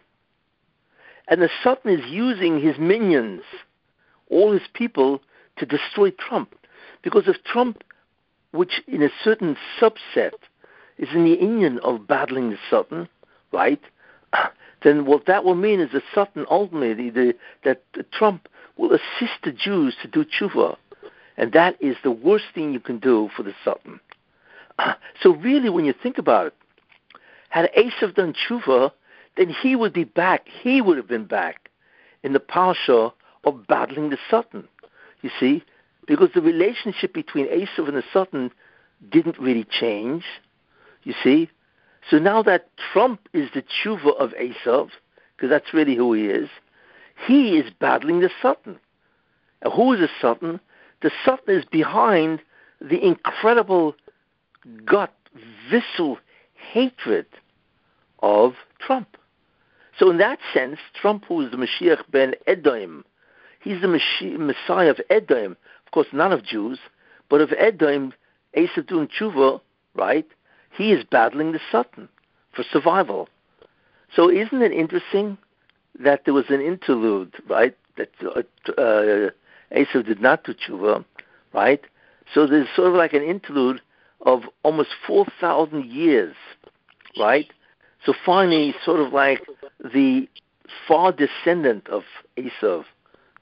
[1.28, 3.44] And the Satan is using his minions,
[4.30, 5.22] all his people,
[5.58, 6.56] to destroy Trump.
[7.04, 7.84] Because if Trump,
[8.52, 10.32] which in a certain subset
[10.98, 13.08] is in the union of battling the Satan,
[13.52, 13.82] right,
[14.84, 17.34] then what that will mean is that Satan ultimately, the,
[17.64, 18.48] that Trump
[18.78, 20.76] will assist the Jews to do tshuva.
[21.38, 24.00] And that is the worst thing you can do for the Satan.
[25.22, 26.54] So really, when you think about it,
[27.50, 28.92] had Esav done tshuva,
[29.38, 30.48] then he would be back.
[30.48, 31.70] He would have been back
[32.24, 33.12] in the parsha
[33.44, 34.68] of battling the Satan.
[35.22, 35.64] You see,
[36.08, 38.52] because the relationship between Esav and the Satan
[39.12, 40.24] didn't really change.
[41.04, 41.50] You see,
[42.10, 44.90] so now that Trump is the tshuva of Esav,
[45.36, 46.50] because that's really who he is,
[47.28, 48.80] he is battling the Satan.
[49.62, 50.60] And who is the Satan?
[51.02, 51.12] The
[51.48, 52.42] is behind
[52.80, 53.96] the incredible
[54.86, 55.14] gut,
[55.70, 56.18] visceral
[56.72, 57.26] hatred
[58.20, 59.18] of Trump.
[59.98, 63.06] So in that sense, Trump, who is the Mashiach ben Edom,
[63.62, 65.58] he's the Messiah of Edom.
[65.86, 66.80] Of course, not of Jews,
[67.30, 68.14] but of Edom,
[68.56, 69.62] Esav doing tshuva,
[69.96, 70.28] right?
[70.72, 72.08] He is battling the Satan
[72.54, 73.28] for survival.
[74.16, 75.38] So isn't it interesting
[76.00, 77.76] that there was an interlude, right?
[77.98, 79.30] That uh, uh,
[79.76, 81.06] Esav did not do tshuva,
[81.54, 81.82] right?
[82.34, 83.82] So there's sort of like an interlude
[84.26, 86.36] of almost 4,000 years,
[87.20, 87.48] right?
[88.06, 89.42] So finally, sort of like
[89.80, 90.28] the
[90.88, 92.04] far descendant of
[92.38, 92.86] Esav,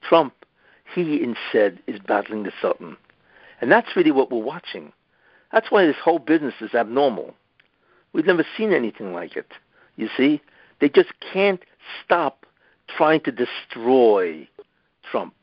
[0.01, 0.33] Trump,
[0.93, 2.97] he instead is battling the Satan.
[3.61, 4.91] And that's really what we're watching.
[5.51, 7.33] That's why this whole business is abnormal.
[8.13, 9.51] We've never seen anything like it.
[9.95, 10.41] You see?
[10.79, 11.61] They just can't
[12.03, 12.45] stop
[12.87, 14.47] trying to destroy
[15.11, 15.33] Trump.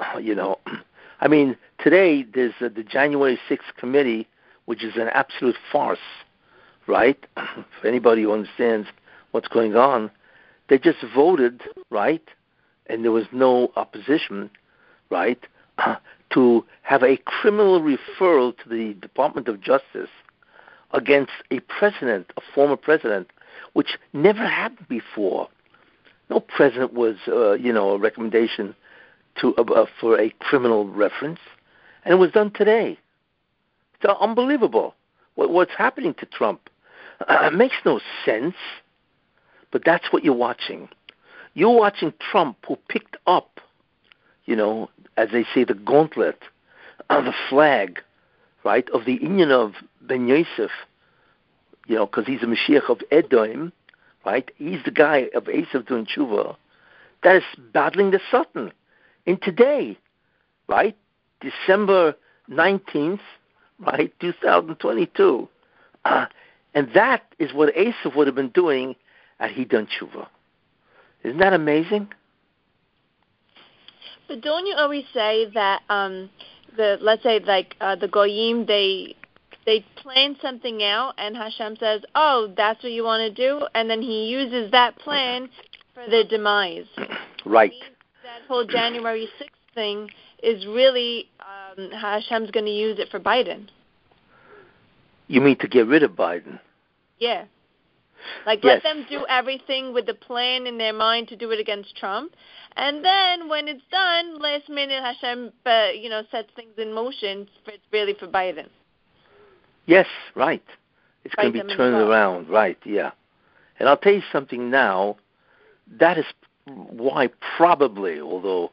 [0.20, 0.58] You know,
[1.20, 4.28] I mean, today there's uh, the January 6th committee,
[4.66, 5.98] which is an absolute farce
[6.86, 7.18] right?
[7.80, 8.88] For anybody who understands
[9.32, 10.10] what's going on,
[10.68, 12.26] they just voted, right?
[12.86, 14.50] And there was no opposition,
[15.10, 15.40] right?
[16.30, 20.10] to have a criminal referral to the Department of Justice
[20.92, 23.30] against a president, a former president,
[23.74, 25.48] which never happened before.
[26.30, 28.74] No president was, uh, you know, a recommendation
[29.40, 31.40] to uh, for a criminal reference,
[32.04, 32.98] and it was done today.
[34.00, 34.94] It's unbelievable
[35.34, 36.68] what, what's happening to Trump.
[37.26, 38.56] Uh, it makes no sense,
[39.70, 40.88] but that's what you're watching.
[41.54, 43.60] You're watching Trump, who picked up,
[44.44, 46.42] you know, as they say, the gauntlet,
[47.08, 48.00] uh, the flag,
[48.64, 49.72] right, of the Union of
[50.02, 50.70] Ben Yosef,
[51.86, 53.72] you know, because he's a Mashiach of Edom,
[54.24, 54.50] right?
[54.56, 56.56] He's the guy of Esav doing tshuva
[57.22, 58.72] that is battling the Satan
[59.26, 59.98] in today,
[60.68, 60.96] right?
[61.40, 62.14] December
[62.50, 63.20] 19th,
[63.80, 65.48] right, 2022.
[66.04, 66.26] Uh,
[66.74, 68.94] and that is what Esav would have been doing
[69.40, 70.28] at he done tshuva.
[71.24, 72.08] Isn't that amazing?
[74.28, 76.30] But don't you always say that um,
[76.76, 79.14] the let's say like uh, the goyim they
[79.64, 83.88] they plan something out and Hashem says, "Oh, that's what you want to do," and
[83.88, 85.48] then He uses that plan
[85.94, 86.86] for their demise.
[87.44, 87.72] Right.
[88.26, 90.10] That whole January sixth thing
[90.42, 93.68] is really um, Hashem's going to use it for Biden.
[95.28, 96.58] You mean to get rid of Biden?
[97.20, 97.44] Yeah.
[98.44, 98.80] Like yes.
[98.82, 102.32] let them do everything with the plan in their mind to do it against Trump,
[102.74, 107.46] and then when it's done, last minute Hashem, uh, you know, sets things in motion.
[107.64, 108.66] For, it's really for Biden.
[109.86, 110.64] Yes, right.
[111.22, 112.78] It's going to be turned around, right?
[112.84, 113.12] Yeah.
[113.78, 115.16] And I'll tell you something now.
[116.00, 116.24] That is
[116.66, 118.70] why probably, although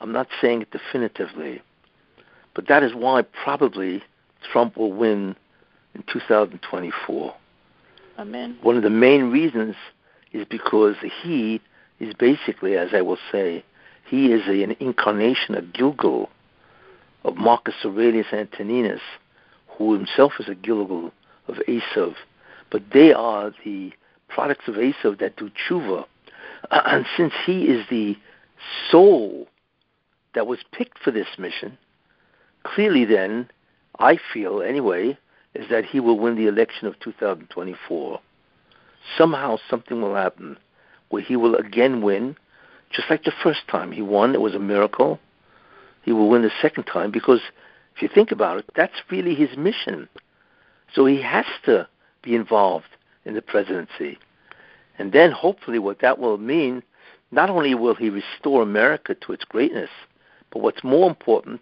[0.00, 1.62] I'm not saying it definitively,
[2.54, 4.02] but that is why probably
[4.52, 5.36] Trump will win
[5.94, 7.34] in 2024.
[8.18, 8.58] Amen.
[8.62, 9.74] One of the main reasons
[10.32, 11.60] is because he
[12.00, 13.64] is basically, as I will say,
[14.06, 16.28] he is a, an incarnation, a Gilgul
[17.24, 19.00] of Marcus Aurelius Antoninus,
[19.66, 21.10] who himself is a Gilgul
[21.48, 22.14] of Esav.
[22.70, 23.92] But they are the
[24.28, 26.04] products of Esav that do tshuva.
[26.70, 28.16] Uh, and since he is the
[28.90, 29.46] soul
[30.34, 31.78] that was picked for this mission,
[32.64, 33.48] clearly then,
[33.98, 35.18] I feel anyway,
[35.54, 38.20] is that he will win the election of 2024.
[39.16, 40.58] Somehow something will happen
[41.08, 42.36] where he will again win,
[42.90, 44.34] just like the first time he won.
[44.34, 45.20] It was a miracle.
[46.02, 47.40] He will win the second time because
[47.94, 50.08] if you think about it, that's really his mission.
[50.94, 51.88] So he has to
[52.22, 52.86] be involved
[53.24, 54.18] in the presidency.
[54.98, 56.82] And then hopefully what that will mean,
[57.30, 59.90] not only will he restore America to its greatness,
[60.50, 61.60] but what's more important,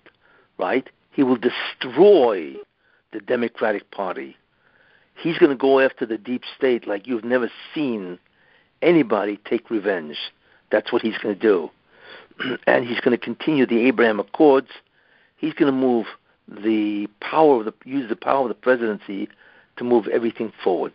[0.59, 2.55] right, he will destroy
[3.13, 4.37] the Democratic Party.
[5.17, 8.19] He's going to go after the deep state like you've never seen
[8.83, 10.17] anybody take revenge.
[10.71, 11.71] That's what he's going to do.
[12.67, 14.69] and he's going to continue the Abraham Accords.
[15.37, 16.07] He's going to move
[16.49, 19.29] the power of the use the power of the presidency
[19.77, 20.93] to move everything forward.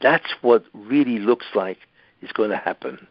[0.00, 1.78] That's what really looks like
[2.22, 3.06] is going to happen.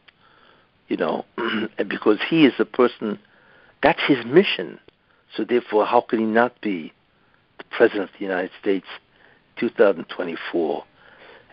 [0.87, 3.19] You know, and because he is the person,
[3.81, 4.79] that's his mission.
[5.35, 6.91] So therefore, how could he not be
[7.57, 8.87] the president of the United States,
[9.59, 10.83] 2024?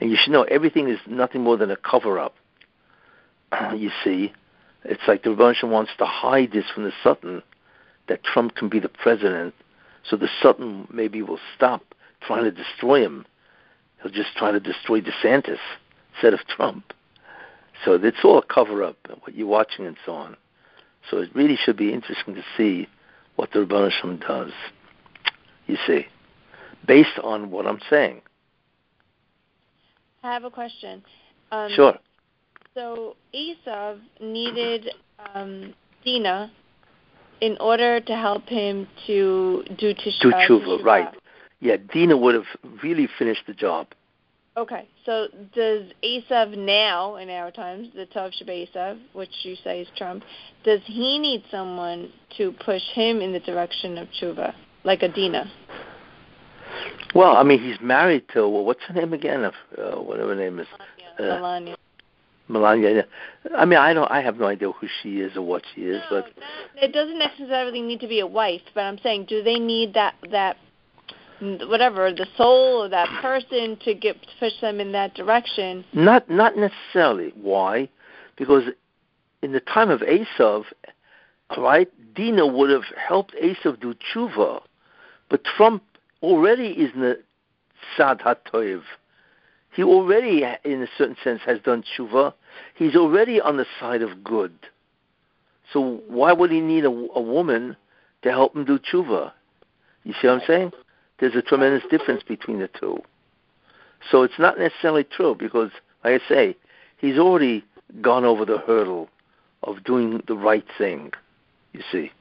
[0.00, 2.34] And you should know everything is nothing more than a cover-up.
[3.76, 4.32] you see,
[4.84, 7.42] it's like the Rebbe wants to hide this from the Satan,
[8.08, 9.54] that Trump can be the president,
[10.08, 11.82] so the Satan maybe will stop
[12.20, 13.26] trying to destroy him.
[14.06, 15.58] He'll just trying to destroy DeSantis
[16.14, 16.92] instead of Trump.
[17.84, 20.36] So it's all a cover-up, what you're watching and so on.
[21.10, 22.88] So it really should be interesting to see
[23.34, 23.90] what the Rebbe
[24.26, 24.52] does.
[25.66, 26.06] You see,
[26.86, 28.22] based on what I'm saying.
[30.22, 31.02] I have a question.
[31.50, 31.98] Um, sure.
[32.74, 34.90] So Esav needed
[35.34, 36.52] um, Dina
[37.40, 41.12] in order to help him to do tish- do tshuva, right?
[41.60, 42.46] Yeah, Dina would have
[42.82, 43.88] really finished the job.
[44.56, 49.88] Okay, so does Esav now, in our times, the Tov Esav, which you say is
[49.98, 50.24] Trump,
[50.64, 55.50] does he need someone to push him in the direction of tshuva, like a Dina?
[57.14, 59.44] Well, I mean, he's married to well, what's her name again?
[59.44, 60.66] Of uh, whatever her name is.
[61.18, 61.34] Melania.
[61.34, 61.76] Uh, Melania.
[62.48, 63.06] Melania.
[63.56, 64.10] I mean, I don't.
[64.10, 66.32] I have no idea who she is or what she is, no, but
[66.82, 68.62] it doesn't necessarily need to be a wife.
[68.74, 70.56] But I'm saying, do they need that that
[71.40, 75.84] whatever the soul of that person to get to push them in that direction?
[75.92, 77.32] Not not necessarily.
[77.40, 77.88] Why?
[78.36, 78.64] Because
[79.42, 80.64] in the time of Esav,
[81.56, 84.62] right, Dina would have helped Esav do tshuva,
[85.28, 85.82] but Trump
[86.22, 87.22] already is in the
[87.96, 88.82] Tzad HaToiv.
[89.72, 92.32] He already, in a certain sense, has done tshuva.
[92.74, 94.54] He's already on the side of good.
[95.72, 97.76] So why would he need a, a woman
[98.26, 99.32] to help him do tshuva.
[100.04, 100.72] You see what I'm saying?
[101.18, 103.02] There's a tremendous difference between the two.
[104.10, 105.70] So it's not necessarily true because,
[106.04, 106.56] like I say,
[106.98, 107.64] he's already
[108.00, 109.08] gone over the hurdle
[109.62, 111.12] of doing the right thing.
[111.72, 112.12] You see, it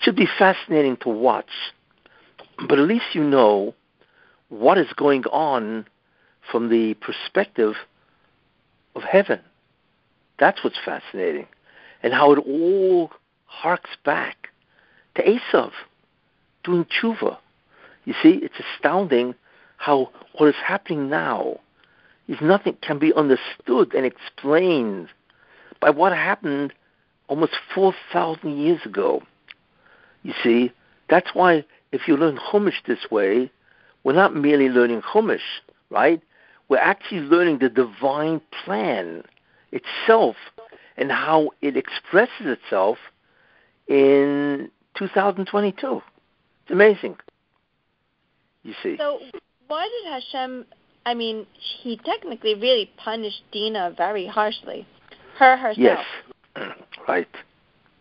[0.00, 1.50] should be fascinating to watch,
[2.68, 3.74] but at least you know
[4.48, 5.86] what is going on
[6.50, 7.74] from the perspective
[8.94, 9.40] of heaven.
[10.38, 11.46] That's what's fascinating,
[12.02, 13.10] and how it all
[13.46, 14.48] harks back
[15.14, 15.72] to Esav
[16.64, 17.38] doing tshuva.
[18.04, 19.34] You see, it's astounding
[19.76, 21.58] how what is happening now
[22.28, 25.08] is nothing can be understood and explained
[25.80, 26.72] by what happened
[27.28, 29.22] almost 4,000 years ago.
[30.22, 30.72] You see,
[31.08, 33.50] that's why if you learn Chumash this way,
[34.04, 35.40] we're not merely learning Chumash,
[35.90, 36.20] right?
[36.68, 39.24] We're actually learning the divine plan
[39.72, 40.36] itself
[40.96, 42.98] and how it expresses itself
[43.88, 46.02] in 2022.
[46.62, 47.16] It's amazing.
[48.62, 48.96] You see.
[48.96, 49.18] So
[49.68, 50.66] why did Hashem?
[51.04, 51.46] I mean,
[51.82, 54.86] he technically really punished Dina very harshly,
[55.38, 55.78] her herself.
[55.78, 56.04] Yes,
[57.08, 57.28] right.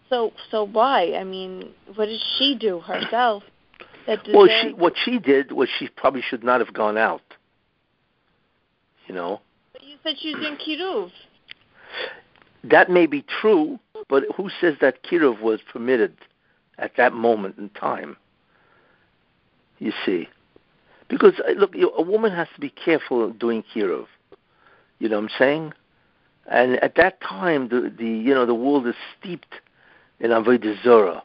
[0.09, 1.13] So so why?
[1.15, 3.43] I mean, what did she do herself?
[4.07, 7.21] That well, she what she did was she probably should not have gone out.
[9.07, 9.41] You know.
[9.73, 11.11] But you said she was in kiruv.
[12.63, 16.15] That may be true, but who says that kiruv was permitted
[16.79, 18.17] at that moment in time?
[19.77, 20.27] You see,
[21.11, 24.07] because uh, look, a woman has to be careful doing kiruv.
[24.97, 25.73] You know what I'm saying?
[26.49, 29.53] And at that time, the the you know the world is steeped
[30.19, 31.23] in avodah zarah.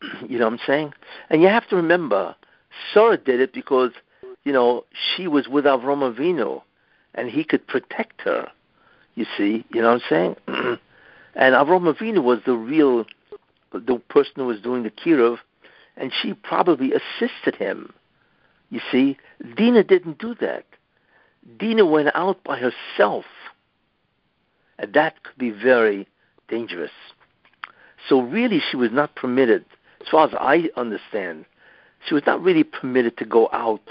[0.28, 0.94] You know what I'm saying?
[1.30, 2.34] And you have to remember,
[2.92, 3.92] Sarah did it because
[4.44, 6.62] you know she was with Avram Avinu,
[7.14, 8.48] and he could protect her.
[9.14, 10.36] You see, you know what I'm saying?
[11.34, 13.04] and Avram Avinu was the real,
[13.72, 15.38] the person who was doing the kiruv,
[15.96, 17.92] and she probably assisted him.
[18.72, 19.18] You see,
[19.54, 20.64] Dina didn't do that.
[21.58, 23.26] Dina went out by herself,
[24.78, 26.08] and that could be very
[26.48, 26.90] dangerous.
[28.08, 29.66] So really, she was not permitted,
[30.00, 31.44] as far as I understand,
[32.08, 33.82] she was not really permitted to go out,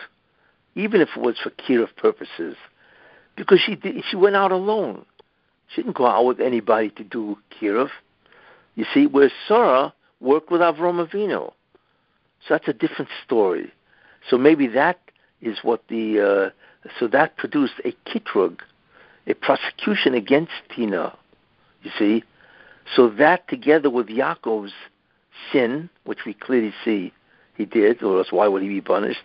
[0.74, 2.56] even if it was for kiruv purposes,
[3.36, 5.06] because she did, she went out alone.
[5.68, 7.90] She didn't go out with anybody to do kiruv.
[8.74, 11.54] You see, where Sarah worked with Avram Avinu.
[12.48, 13.72] So that's a different story.
[14.30, 15.00] So maybe that
[15.42, 16.52] is what the
[16.86, 18.60] uh, so that produced a kitrug,
[19.28, 21.18] a prosecution against Dina.
[21.84, 22.24] You see,
[22.96, 24.74] so that together with Yaakov's
[25.52, 27.14] sin, which we clearly see
[27.56, 29.24] he did, or else why would he be punished?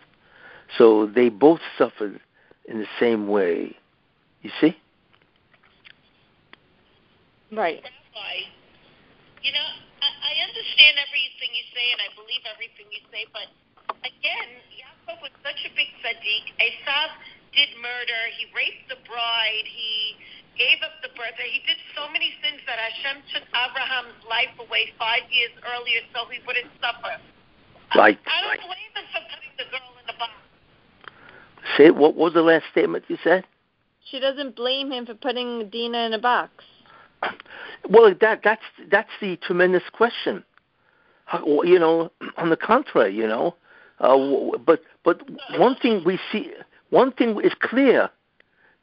[0.78, 2.20] So they both suffered
[2.66, 3.76] in the same way.
[4.42, 4.76] You see?
[7.52, 7.82] Right.
[9.42, 9.68] You know,
[10.02, 13.46] I, I understand everything you say and I believe everything you say, but
[14.06, 16.44] again, Yaakov was such a big tzaddik.
[16.62, 17.10] Esav
[17.54, 18.20] did murder.
[18.38, 19.66] He raped the bride.
[19.66, 20.16] He
[20.54, 21.50] gave up the birthday.
[21.50, 26.28] He did so many sins that Hashem took Abraham's life away five years earlier so
[26.30, 27.20] he wouldn't suffer.
[27.94, 28.18] Right.
[28.26, 28.66] I, I don't right.
[28.66, 30.34] blame him for putting the girl in the box.
[31.76, 33.44] Say what was the last statement you said?
[34.10, 36.64] She doesn't blame him for putting Dina in a box.
[37.88, 40.42] Well, that that's that's the tremendous question.
[41.26, 43.54] How, you know, on the contrary, you know,
[44.00, 44.16] uh,
[44.64, 45.22] but but
[45.58, 46.52] one thing we see,
[46.90, 48.10] one thing is clear,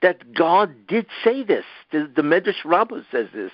[0.02, 1.66] that God did say this.
[1.92, 3.52] The, the Medrash Rabbah says this,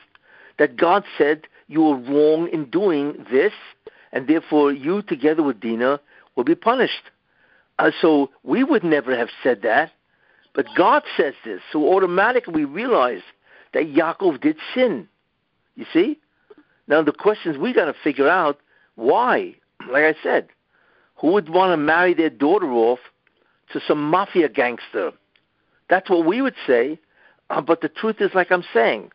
[0.57, 3.53] that God said you were wrong in doing this,
[4.11, 5.99] and therefore you, together with Dina,
[6.35, 7.03] will be punished.
[7.77, 9.91] Uh, so we would never have said that,
[10.53, 11.61] but God says this.
[11.71, 13.21] So automatically we realize
[13.73, 15.07] that Yaakov did sin.
[15.75, 16.19] You see?
[16.87, 18.59] Now the questions we got to figure out
[18.95, 19.55] why.
[19.89, 20.49] Like I said,
[21.19, 22.99] who would want to marry their daughter off
[23.73, 25.11] to some mafia gangster?
[25.89, 26.99] That's what we would say.
[27.49, 29.11] Uh, but the truth is, like I'm saying,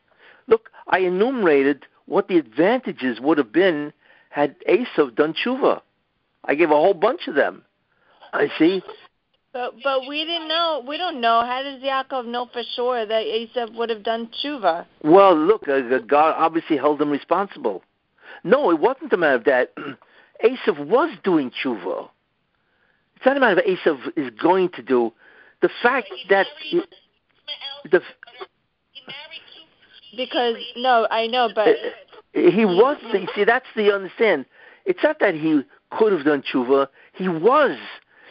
[0.46, 3.92] look, I enumerated what the advantages would have been
[4.30, 5.80] had Esav done tshuva.
[6.44, 7.62] I gave a whole bunch of them.
[8.32, 8.82] I see.
[9.52, 10.84] But but we didn't know.
[10.86, 11.42] We don't know.
[11.46, 14.84] How does Yaakov know for sure that Esav would have done tshuva?
[15.04, 17.84] Well, look, uh, God obviously held him responsible.
[18.42, 19.72] No, it wasn't a matter of that.
[20.42, 22.08] Esav was doing tshuva.
[23.16, 25.12] It's not a matter of Esav is going to do.
[25.62, 26.82] The fact that he,
[27.90, 28.02] the
[30.16, 31.72] because no, I know, but uh,
[32.32, 32.96] he was.
[33.12, 34.46] You see, that's the understand.
[34.84, 36.88] It's not that he could have done tshuva.
[37.14, 37.78] He was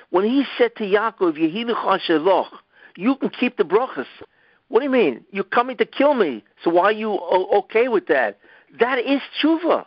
[0.09, 2.47] when he said to Yaakov, "Yehiluch
[2.95, 4.05] you can keep the brachas."
[4.69, 5.25] What do you mean?
[5.31, 8.39] You're coming to kill me, so why are you okay with that?
[8.79, 9.85] That is tshuva.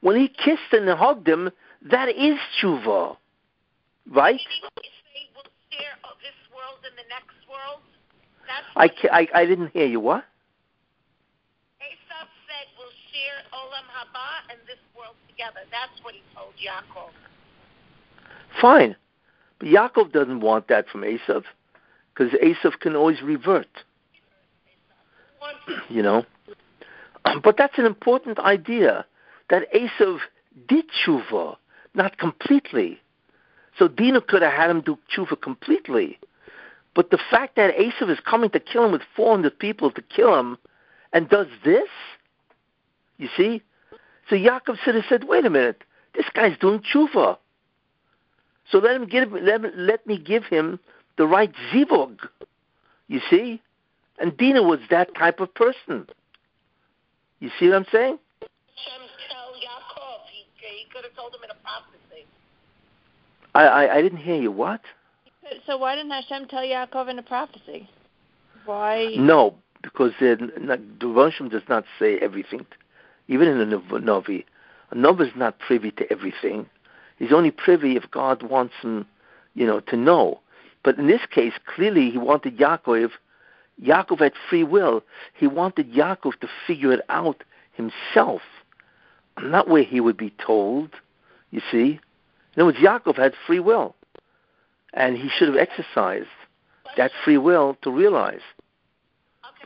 [0.00, 1.50] When he kissed and hugged him,
[1.90, 3.16] that is tshuva,
[4.12, 4.38] right?
[4.38, 7.80] Did he say we'll share of this world and the next world?
[8.46, 10.00] That's I, I I didn't hear you.
[10.00, 10.24] What?
[11.80, 15.60] Esav said we'll share Olam Haba and this world together.
[15.70, 17.10] That's what he told Yaakov.
[18.60, 18.96] Fine,
[19.58, 21.44] but Yaakov doesn't want that from Esav,
[22.14, 23.68] because Esav can always revert.
[25.88, 26.24] You know.
[27.42, 29.04] But that's an important idea
[29.50, 30.18] that Esav
[30.68, 31.56] did tshuva,
[31.94, 33.00] not completely.
[33.78, 36.18] So Dina could have had him do tshuva completely.
[36.94, 40.38] But the fact that Esav is coming to kill him with 400 people to kill
[40.38, 40.56] him
[41.12, 41.88] and does this,
[43.18, 43.62] you see?
[44.28, 45.82] So Yaakov should have said, wait a minute,
[46.14, 47.36] this guy's doing tshuva.
[48.70, 50.80] So let him give, let, let me give him
[51.18, 52.18] the right zivug,
[53.08, 53.62] you see?
[54.18, 56.08] And Dina was that type of person.
[57.40, 58.18] You see what I'm saying?
[58.40, 60.24] Hashem tell Yaakov.
[60.32, 62.26] He, he could have told him in a prophecy.
[63.54, 64.50] I, I, I didn't hear you.
[64.50, 64.80] What?
[65.66, 67.88] So why didn't Hashem tell Yaakov in a prophecy?
[68.64, 69.14] Why?
[69.16, 72.66] No, because Roshim does not say everything.
[73.28, 74.46] Even in the Nov- Novi,
[74.90, 76.66] a Novi is not privy to everything.
[77.18, 79.06] He's only privy if God wants him,
[79.54, 80.40] you know, to know.
[80.82, 83.10] But in this case, clearly he wanted Yaakov.
[83.82, 85.02] Yaakov had free will.
[85.34, 88.40] He wanted Yaakov to figure it out himself,
[89.42, 90.90] not where he would be told.
[91.50, 92.00] You see,
[92.54, 93.94] in other words, Yaakov had free will,
[94.92, 96.28] and he should have exercised
[96.96, 98.40] that free will to realize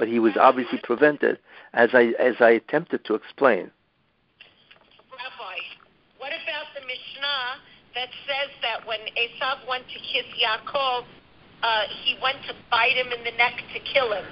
[0.01, 1.39] but he was obviously prevented,
[1.75, 3.71] as I as I attempted to explain.
[5.13, 5.59] Rabbi,
[6.17, 7.61] what about the Mishnah
[7.95, 11.05] that says that when Esav went to kiss Yaakov,
[11.63, 14.25] uh, he went to bite him in the neck to kill him?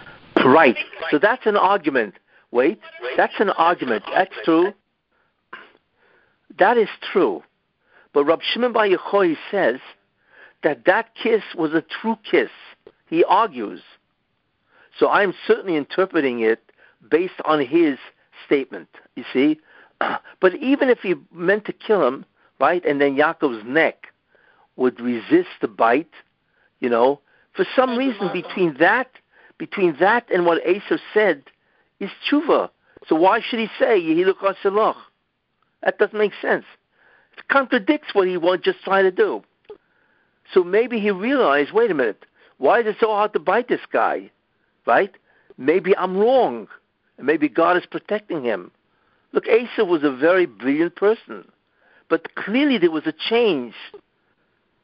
[0.43, 0.76] Right.
[1.11, 2.14] So that's an argument.
[2.51, 2.80] Wait,
[3.18, 4.05] that's an argument.
[4.14, 4.72] That's true.
[6.59, 7.43] That is true.
[8.13, 9.81] But Rab Shimon Bar Yochai says
[10.63, 12.51] that that kiss was a true kiss.
[13.07, 13.81] He argues.
[14.99, 16.63] So I'm certainly interpreting it
[17.11, 17.99] based on his
[18.45, 18.89] statement.
[19.15, 19.61] You see,
[20.41, 22.25] but even if he meant to kill him,
[22.61, 24.09] right, and then Yaakov's neck
[24.77, 26.13] would resist the bite,
[26.81, 27.21] you know,
[27.55, 29.11] for some reason between that,
[29.59, 31.43] between that and what Esav said,
[31.99, 32.71] is tshuva.
[33.09, 34.97] So why should he say Yehiluk Hashalach?
[35.83, 36.64] That doesn't make sense.
[37.37, 39.43] It contradicts what he was just trying to do.
[40.53, 42.24] So maybe he realized, wait a minute,
[42.59, 44.31] why is it so hard to bite this guy?
[44.87, 45.12] Right?
[45.57, 46.68] Maybe I'm wrong.
[47.20, 48.70] Maybe God is protecting him.
[49.33, 51.45] Look, Esav was a very brilliant person.
[52.09, 53.74] But clearly there was a change,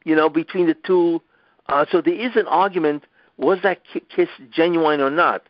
[0.03, 1.21] you know, between the two.
[1.67, 3.05] Uh, so there is an argument,
[3.37, 3.81] was that
[4.15, 5.43] kiss genuine or not?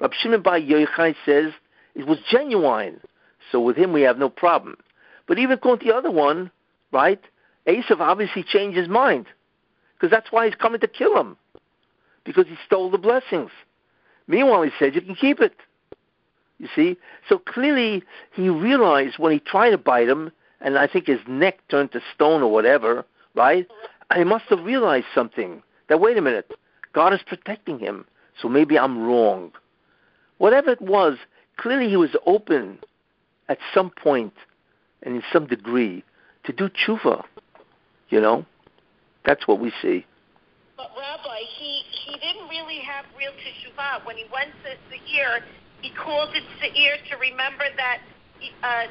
[0.00, 1.52] Rab Shimon Bar Yochai says
[1.94, 3.00] it was genuine.
[3.50, 4.76] So with him we have no problem.
[5.26, 6.50] But even going to the other one,
[6.92, 7.20] right,
[7.66, 9.26] Esav obviously changed his mind.
[9.94, 11.36] Because that's why he's coming to kill him.
[12.24, 13.50] Because he stole the blessings.
[14.26, 15.54] Meanwhile, he said, you can keep it.
[16.58, 16.96] You see?
[17.28, 18.02] So clearly,
[18.32, 22.00] he realized when he tried to bite him, and I think his neck turned to
[22.14, 23.04] stone or whatever,
[23.34, 23.66] right?
[24.14, 25.62] He must have realized something.
[25.88, 26.52] That, wait a minute,
[26.92, 28.04] God is protecting him,
[28.40, 29.52] so maybe I'm wrong.
[30.38, 31.18] Whatever it was,
[31.56, 32.78] clearly he was open
[33.48, 34.34] at some point
[35.02, 36.04] and in some degree
[36.44, 37.24] to do tshuva.
[38.08, 38.46] You know?
[39.24, 40.04] That's what we see.
[40.76, 44.04] But Rabbi, he he didn't really have real teshuvah.
[44.04, 45.44] When he went to Seir,
[45.80, 47.98] he called it Seir to remember that
[48.62, 48.86] uh,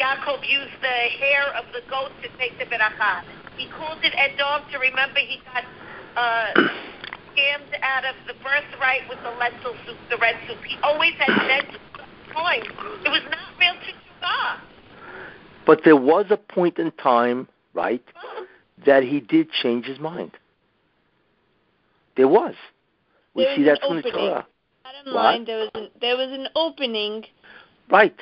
[0.00, 3.22] Yaakov used the hair of the goat to take the beracha.
[3.56, 5.64] He called it Edom to remember he got
[6.16, 6.52] uh,
[7.30, 10.58] scammed out of the birthright with the lentil soup, the red soup.
[10.66, 11.80] He always had negative
[12.34, 12.68] points.
[13.06, 14.75] It was not real teshuvah.
[15.66, 18.02] But there was a point in time, right,
[18.86, 20.30] that he did change his mind.
[22.16, 22.54] There was.
[23.34, 24.28] We There see was that from the opening.
[24.28, 24.46] Torah.
[24.84, 27.24] Bottom line, there was an, there was an opening.
[27.90, 28.16] Right.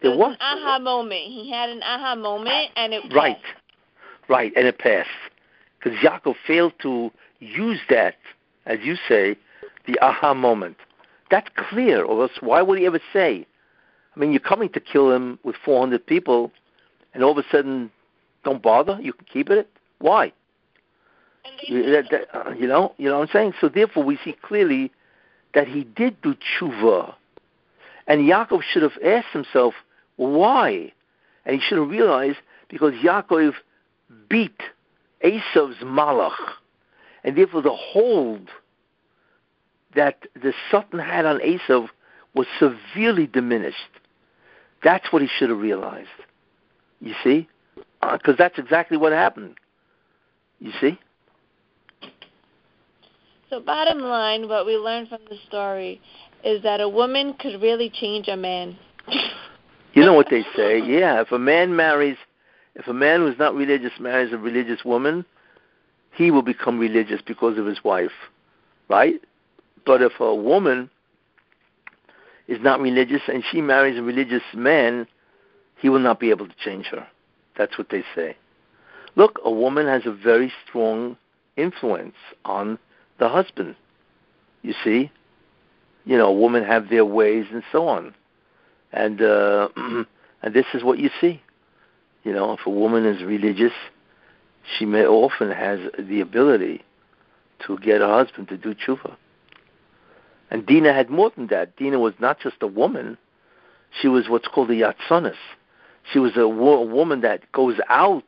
[0.00, 0.36] There There was.
[0.40, 1.20] an aha moment.
[1.26, 3.36] He had an aha moment, and it Right.
[3.40, 3.54] passed.
[4.28, 5.08] Right, and it passed.
[5.78, 8.16] Because Yaakov failed to use that,
[8.66, 9.36] as you say,
[9.86, 10.76] the aha moment.
[11.30, 13.46] That's clear, or else why would he ever say?
[14.16, 16.50] I mean, you're coming to kill him with 400 people,
[17.14, 17.90] and all of a sudden,
[18.44, 19.68] don't bother, you can keep it?
[19.98, 20.32] Why?
[21.66, 23.54] You, that, that, uh, you know, you know what I'm saying.
[23.60, 24.92] So therefore, we see clearly
[25.54, 27.14] that he did do tshuva,
[28.06, 29.74] and Yaakov should have asked himself
[30.16, 30.92] why,
[31.44, 32.38] and he should have realized
[32.68, 33.54] because Yaakov
[34.28, 34.60] beat
[35.24, 36.36] Esav's malach,
[37.24, 38.48] and therefore the hold
[39.94, 41.88] that the Satan had on Esav
[42.34, 43.76] was severely diminished.
[44.82, 46.08] That's what he should have realized.
[47.00, 47.48] You see?
[48.00, 49.56] Because uh, that's exactly what happened.
[50.58, 50.98] You see?
[53.48, 56.00] So, bottom line, what we learned from the story
[56.44, 58.78] is that a woman could really change a man.
[59.94, 60.78] you know what they say?
[60.80, 62.16] Yeah, if a man marries,
[62.74, 65.24] if a man who's not religious marries a religious woman,
[66.14, 68.10] he will become religious because of his wife,
[68.88, 69.20] right?
[69.84, 70.90] But if a woman
[72.46, 75.06] is not religious and she marries a religious man,
[75.80, 77.06] he will not be able to change her.
[77.56, 78.36] That's what they say.
[79.16, 81.16] Look, a woman has a very strong
[81.56, 82.78] influence on
[83.18, 83.76] the husband.
[84.62, 85.10] You see,
[86.04, 88.14] you know, women have their ways and so on,
[88.92, 91.42] and uh, and this is what you see.
[92.24, 93.72] You know, if a woman is religious,
[94.78, 96.84] she may often has the ability
[97.66, 99.16] to get her husband to do tshuva.
[100.50, 101.76] And Dina had more than that.
[101.76, 103.16] Dina was not just a woman;
[104.00, 105.36] she was what's called a yatsonis.
[106.12, 108.24] She was a, wo- a woman that goes out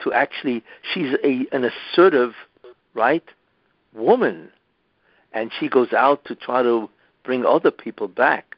[0.00, 0.62] to actually.
[0.92, 2.34] She's a an assertive,
[2.94, 3.24] right,
[3.94, 4.50] woman,
[5.32, 6.88] and she goes out to try to
[7.24, 8.56] bring other people back.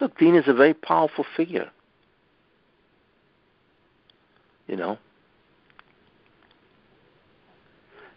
[0.00, 1.70] Look, Dina is a very powerful figure.
[4.66, 4.98] You know.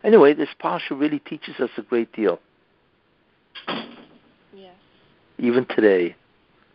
[0.04, 2.40] Anyway, this parsha really teaches us a great deal.
[4.54, 4.72] Yeah.
[5.38, 6.16] Even today,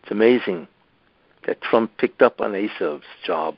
[0.01, 0.67] it's amazing
[1.47, 3.55] that Trump picked up on Esav's job.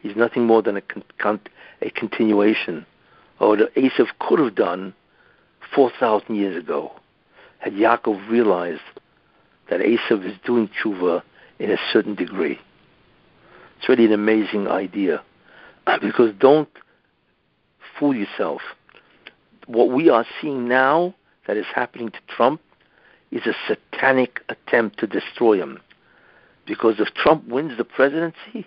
[0.00, 1.40] He's nothing more than a, con-
[1.82, 2.86] a continuation
[3.40, 4.94] of what Esav could have done
[5.74, 6.92] 4,000 years ago
[7.58, 8.80] had Yaakov realized
[9.68, 11.22] that Esav is doing tshuva
[11.58, 12.58] in a certain degree.
[13.78, 15.22] It's really an amazing idea.
[16.00, 16.68] Because don't
[17.98, 18.60] fool yourself.
[19.66, 21.14] What we are seeing now
[21.46, 22.60] that is happening to Trump
[23.30, 25.80] is a satanic attempt to destroy him.
[26.66, 28.66] Because if Trump wins the presidency,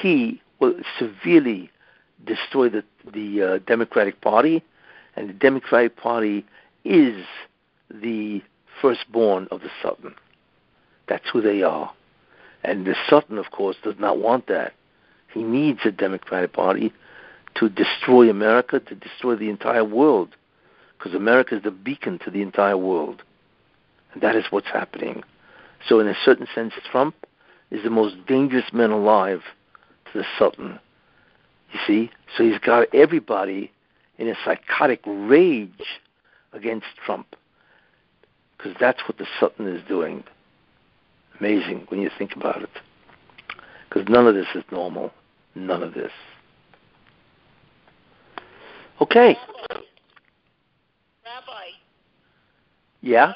[0.00, 1.70] he will severely
[2.24, 4.62] destroy the, the uh, Democratic Party,
[5.14, 6.44] and the Democratic Party
[6.84, 7.24] is
[7.90, 8.42] the
[8.80, 10.14] firstborn of the Satan.
[11.08, 11.92] That's who they are.
[12.62, 14.74] And the Satan, of course, does not want that.
[15.32, 16.92] He needs a Democratic Party
[17.56, 20.36] to destroy America, to destroy the entire world,
[20.98, 23.22] because America is the beacon to the entire world.
[24.12, 25.22] And that is what's happening.
[25.88, 27.14] So, in a certain sense, Trump
[27.70, 29.42] is the most dangerous man alive
[30.12, 30.78] to the Satan.
[31.72, 32.10] You see?
[32.36, 33.72] So he's got everybody
[34.18, 36.00] in a psychotic rage
[36.52, 37.34] against Trump.
[38.56, 40.24] Because that's what the Satan is doing.
[41.38, 42.70] Amazing when you think about it.
[43.88, 45.12] Because none of this is normal.
[45.54, 46.12] None of this.
[49.00, 49.36] Okay.
[51.24, 51.66] Rabbi.
[53.02, 53.32] Yeah?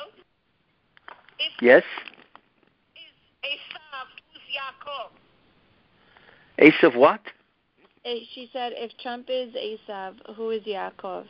[1.39, 1.83] If Yes?
[2.97, 3.03] is
[3.45, 4.43] Esav, who's
[6.83, 7.21] Of what?
[8.05, 11.25] She said, if Trump is Esav, who is Yaakov?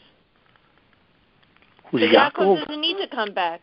[1.90, 2.66] Who's Yaakov Yaakov?
[2.66, 3.60] doesn't need to come back.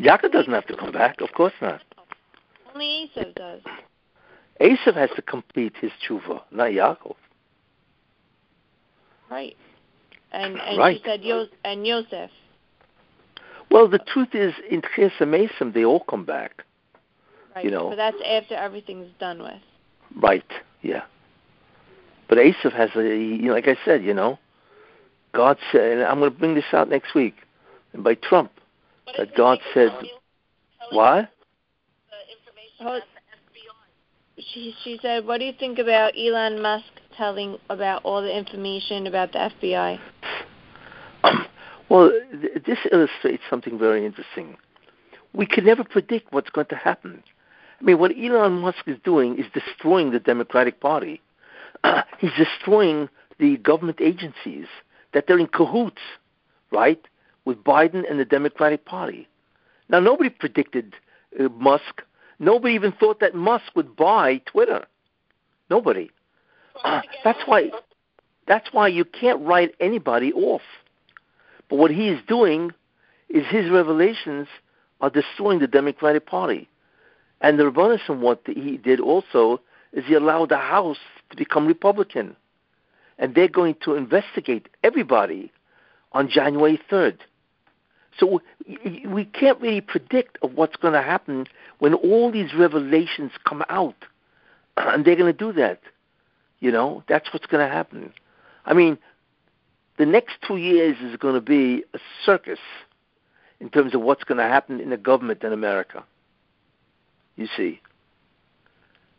[0.00, 1.20] Yaakov doesn't have to come back.
[1.20, 1.80] Of course not.
[2.72, 3.60] Only Esav does.
[4.60, 7.16] Esav has to complete his tshuva, not Yaakov.
[9.30, 9.56] Right.
[10.32, 10.98] And and Right.
[10.98, 12.30] she said Yos and Yosef.
[13.70, 16.64] Well, the truth is, in Chesed Mesim, they all come back.
[17.54, 17.64] Right.
[17.64, 17.88] You know.
[17.90, 19.62] But that's after everything's done with.
[20.16, 20.44] Right.
[20.82, 21.02] Yeah.
[22.28, 24.38] But Esav has a, you know, like I said, you know,
[25.32, 27.34] God said, and I'm going to bring this out next week,
[27.92, 28.52] and by Trump,
[29.04, 30.96] What that is God said, telling you?
[30.96, 31.30] what?
[32.80, 32.86] Oh.
[32.86, 34.44] about the FBI.
[34.52, 36.86] She she said, what do you think about Elon Musk
[37.16, 39.98] telling about all the information about the FBI?
[41.88, 42.10] well,
[42.40, 44.56] th- this illustrates something very interesting.
[45.32, 47.22] We can never predict what's going to happen.
[47.84, 51.20] I mean, what Elon Musk is doing is destroying the Democratic Party.
[52.18, 54.66] he's destroying the government agencies
[55.12, 56.00] that they're in cahoots,
[56.72, 57.00] right,
[57.44, 59.28] with Biden and the Democratic Party.
[59.90, 60.94] Now, nobody predicted
[61.38, 62.00] uh, Musk.
[62.38, 64.86] Nobody even thought that Musk would buy Twitter.
[65.70, 66.10] Nobody.
[66.84, 67.70] Uh, that's why.
[68.48, 70.60] That's why you can't write anybody off.
[71.70, 72.72] But what he is doing
[73.28, 74.48] is his revelations
[75.00, 76.68] are destroying the Democratic Party.
[77.44, 79.60] And the Rabbanison, what he did also
[79.92, 80.96] is he allowed the House
[81.28, 82.36] to become Republican.
[83.18, 85.52] And they're going to investigate everybody
[86.12, 87.18] on January 3rd.
[88.18, 88.40] So
[89.06, 91.46] we can't really predict of what's going to happen
[91.80, 93.96] when all these revelations come out.
[94.78, 95.80] And they're going to do that.
[96.60, 98.10] You know, that's what's going to happen.
[98.64, 98.96] I mean,
[99.98, 102.58] the next two years is going to be a circus
[103.60, 106.04] in terms of what's going to happen in the government in America.
[107.36, 107.80] You see.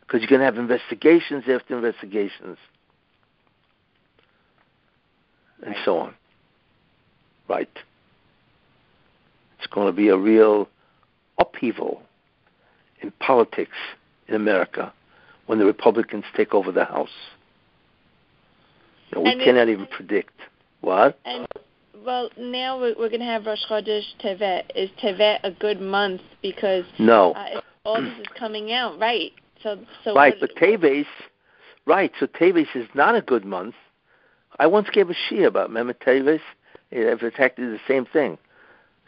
[0.00, 2.58] because you're going to have investigations after investigations,
[5.62, 5.84] and Right.
[5.84, 6.14] so on.
[7.48, 7.68] Right.
[9.58, 10.68] It's going to be a real
[11.38, 12.02] upheaval
[13.00, 13.76] in politics
[14.28, 14.92] in America
[15.46, 17.10] when the Republicans take over the House.
[19.10, 20.34] You know, we And it- cannot even predict.
[20.82, 21.18] What?
[21.24, 21.46] And
[22.04, 24.70] well, now we're, we're going to have Rosh Chodesh Tevet.
[24.76, 27.32] Is Tevet a good month because No.
[27.32, 29.32] uh, all this is coming out, right?
[29.62, 31.06] So, so right, what, but Teves,
[31.86, 33.74] right, so Teves is not a good month.
[34.58, 36.40] I once gave a shiur about remember Teves?
[36.90, 38.38] It's exactly the same thing.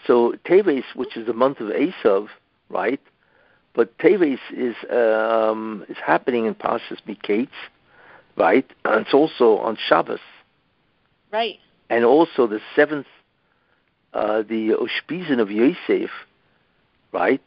[0.07, 2.29] So Teves, which is the month of Esav,
[2.69, 3.01] right?
[3.75, 7.49] But Teves is um, is happening in Parshas Miketz,
[8.37, 8.67] right?
[8.85, 10.21] And it's also on Shabbos,
[11.33, 11.59] right?
[11.91, 13.07] and also the seventh,
[14.13, 16.11] uh, the Oshpizin of Yosef,
[17.13, 17.43] right?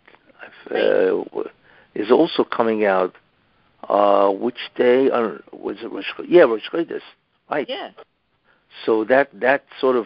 [0.70, 1.44] Uh,
[1.94, 3.16] is also coming out.
[3.90, 5.10] Uh, which day?
[5.10, 6.06] Uh, was it Rosh?
[6.28, 7.02] Yeah, Rosh Chodesh,
[7.50, 7.68] right?
[7.68, 7.92] Yeah.
[8.86, 10.06] So that that sort of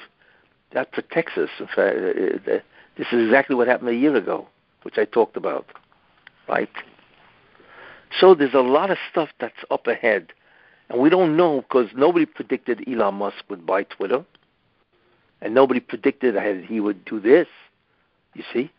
[0.71, 1.49] that protects us.
[1.59, 2.59] In fact, uh, uh,
[2.97, 4.47] this is exactly what happened a year ago,
[4.83, 5.65] which I talked about,
[6.47, 6.69] right?
[8.19, 10.31] So there's a lot of stuff that's up ahead,
[10.89, 14.23] and we don't know because nobody predicted Elon Musk would buy Twitter,
[15.41, 17.47] and nobody predicted that he would do this.
[18.33, 18.71] You see,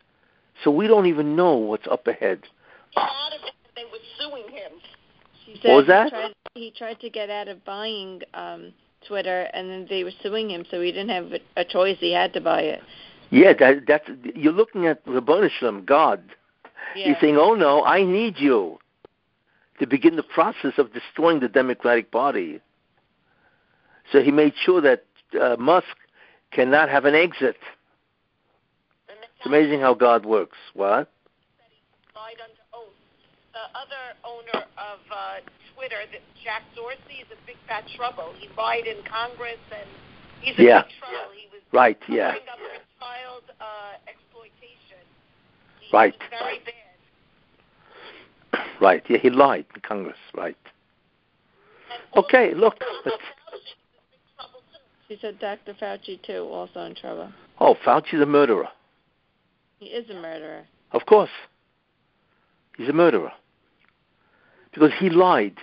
[0.63, 2.43] so we don't even know what's up ahead.
[2.95, 3.53] Get out of it.
[3.75, 4.73] They were suing him.
[5.45, 6.09] She said What was he that?
[6.11, 8.73] Tried, he tried to get out of buying um,
[9.07, 11.97] Twitter, and then they were suing him, so he didn't have a, a choice.
[12.01, 12.83] He had to buy it.
[13.31, 16.23] Yeah, that, that's you're looking at Ribono Shel Olam, God.
[16.95, 17.09] Yeah.
[17.09, 18.79] He's saying, "Oh no, I need you
[19.81, 22.61] to begin the process of destroying the Democratic Party."
[24.13, 25.05] So he made sure that
[25.41, 25.97] uh, Musk
[26.53, 27.57] cannot have an exit.
[29.45, 30.57] And the It's amazing how God works.
[30.75, 31.11] What?
[32.15, 32.95] lied under oath.
[33.53, 35.41] The other owner of uh,
[35.75, 35.97] Twitter,
[36.43, 38.33] Jack Dorsey, is a big fat trouble.
[38.39, 39.89] He lied in Congress, and
[40.41, 40.83] he's a Yeah.
[40.83, 41.33] big trouble.
[41.37, 41.99] He was Right?
[42.09, 42.33] Yeah.
[42.33, 45.05] covering up for child uh, exploitation.
[45.81, 46.19] He Right.
[46.19, 46.73] was very bad.
[48.81, 49.05] Right.
[49.09, 50.19] Yeah, he lied in Congress.
[50.35, 50.57] Right.
[52.17, 52.55] Okay.
[52.55, 52.79] Look.
[52.79, 52.91] Dr.
[53.05, 54.81] Let's, Fauci is in big trouble too.
[55.09, 55.75] She said Dr.
[55.75, 57.31] Fauci too, also in trouble.
[57.61, 58.69] oh, Fauci's a murderer.
[59.79, 60.65] He is a murderer.
[60.93, 61.31] Of course.
[62.77, 63.33] He's a murderer.
[64.73, 65.57] Because he lied.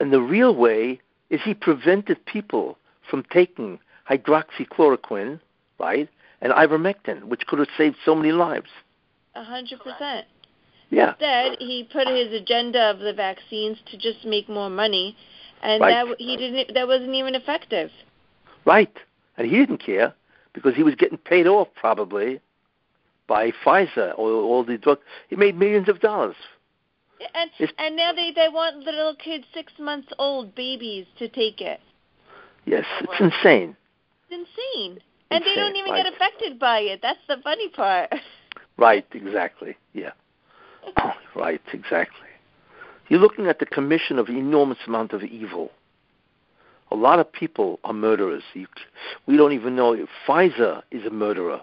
[0.00, 2.78] And the real way is he prevented people
[3.08, 3.78] from taking
[4.08, 5.40] hydroxychloroquine,
[5.78, 6.08] right,
[6.40, 8.68] and ivermectin, which could have saved so many lives.
[9.34, 10.26] A hundred percent.
[10.90, 11.10] Yeah.
[11.10, 15.16] Instead, he put his agenda of the vaccines to just make more money,
[15.62, 16.06] and Right.
[16.06, 16.74] that he didn't.
[16.74, 17.90] That wasn't even effective.
[18.64, 18.94] Right.
[19.38, 20.12] And he didn't care
[20.52, 22.40] because he was getting paid off probably
[23.26, 24.98] by Pfizer or all the drug.
[25.28, 26.36] He made millions of dollars.
[27.34, 31.60] And It's- and now they they want little kids, six months old babies, to take
[31.60, 31.80] it.
[32.64, 33.76] Yes, it's insane.
[34.28, 35.00] It's insane.
[35.30, 36.04] And they don't even right.
[36.04, 37.00] get affected by it.
[37.00, 38.12] That's the funny part.
[38.78, 39.76] Right, exactly.
[39.92, 40.12] Yeah.
[41.36, 42.28] right, exactly.
[43.08, 45.70] You're looking at the commission of enormous amount of evil.
[46.90, 48.42] A lot of people are murderers.
[48.54, 48.66] You,
[49.26, 51.60] we don't even know if Pfizer is a murderer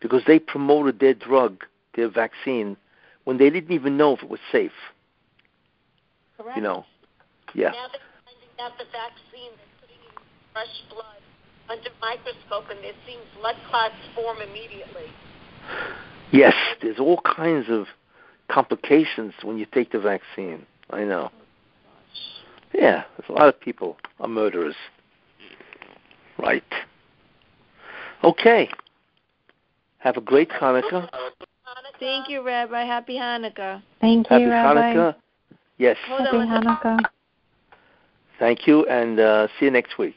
[0.00, 1.64] because they promoted their drug,
[1.94, 2.76] their vaccine,
[3.24, 4.72] when they didn't even know if it was safe.
[6.36, 6.56] Correct.
[6.56, 6.84] You know.
[7.54, 7.70] Yeah.
[7.70, 10.22] Now they're finding out the vaccine, they're putting in
[10.52, 11.20] fresh blood
[11.68, 15.12] under microscope, and they're seeing blood clots form immediately.
[16.32, 17.86] Yes, there's all kinds of
[18.48, 20.66] complications when you take the vaccine.
[20.90, 21.30] I know.
[22.72, 24.76] Yeah, there's a lot of people are murderers.
[26.38, 26.64] Right.
[28.24, 28.70] Okay.
[30.00, 31.08] Have a great Hanukkah.
[31.98, 32.84] Thank you, Rabbi.
[32.84, 33.82] Happy Hanukkah.
[34.00, 34.94] Thank Happy you, Rabbi.
[34.94, 35.14] Hanukkah.
[35.76, 35.96] Yes.
[36.08, 36.98] Happy Hanukkah.
[38.38, 40.14] Thank you, and uh, see you next week.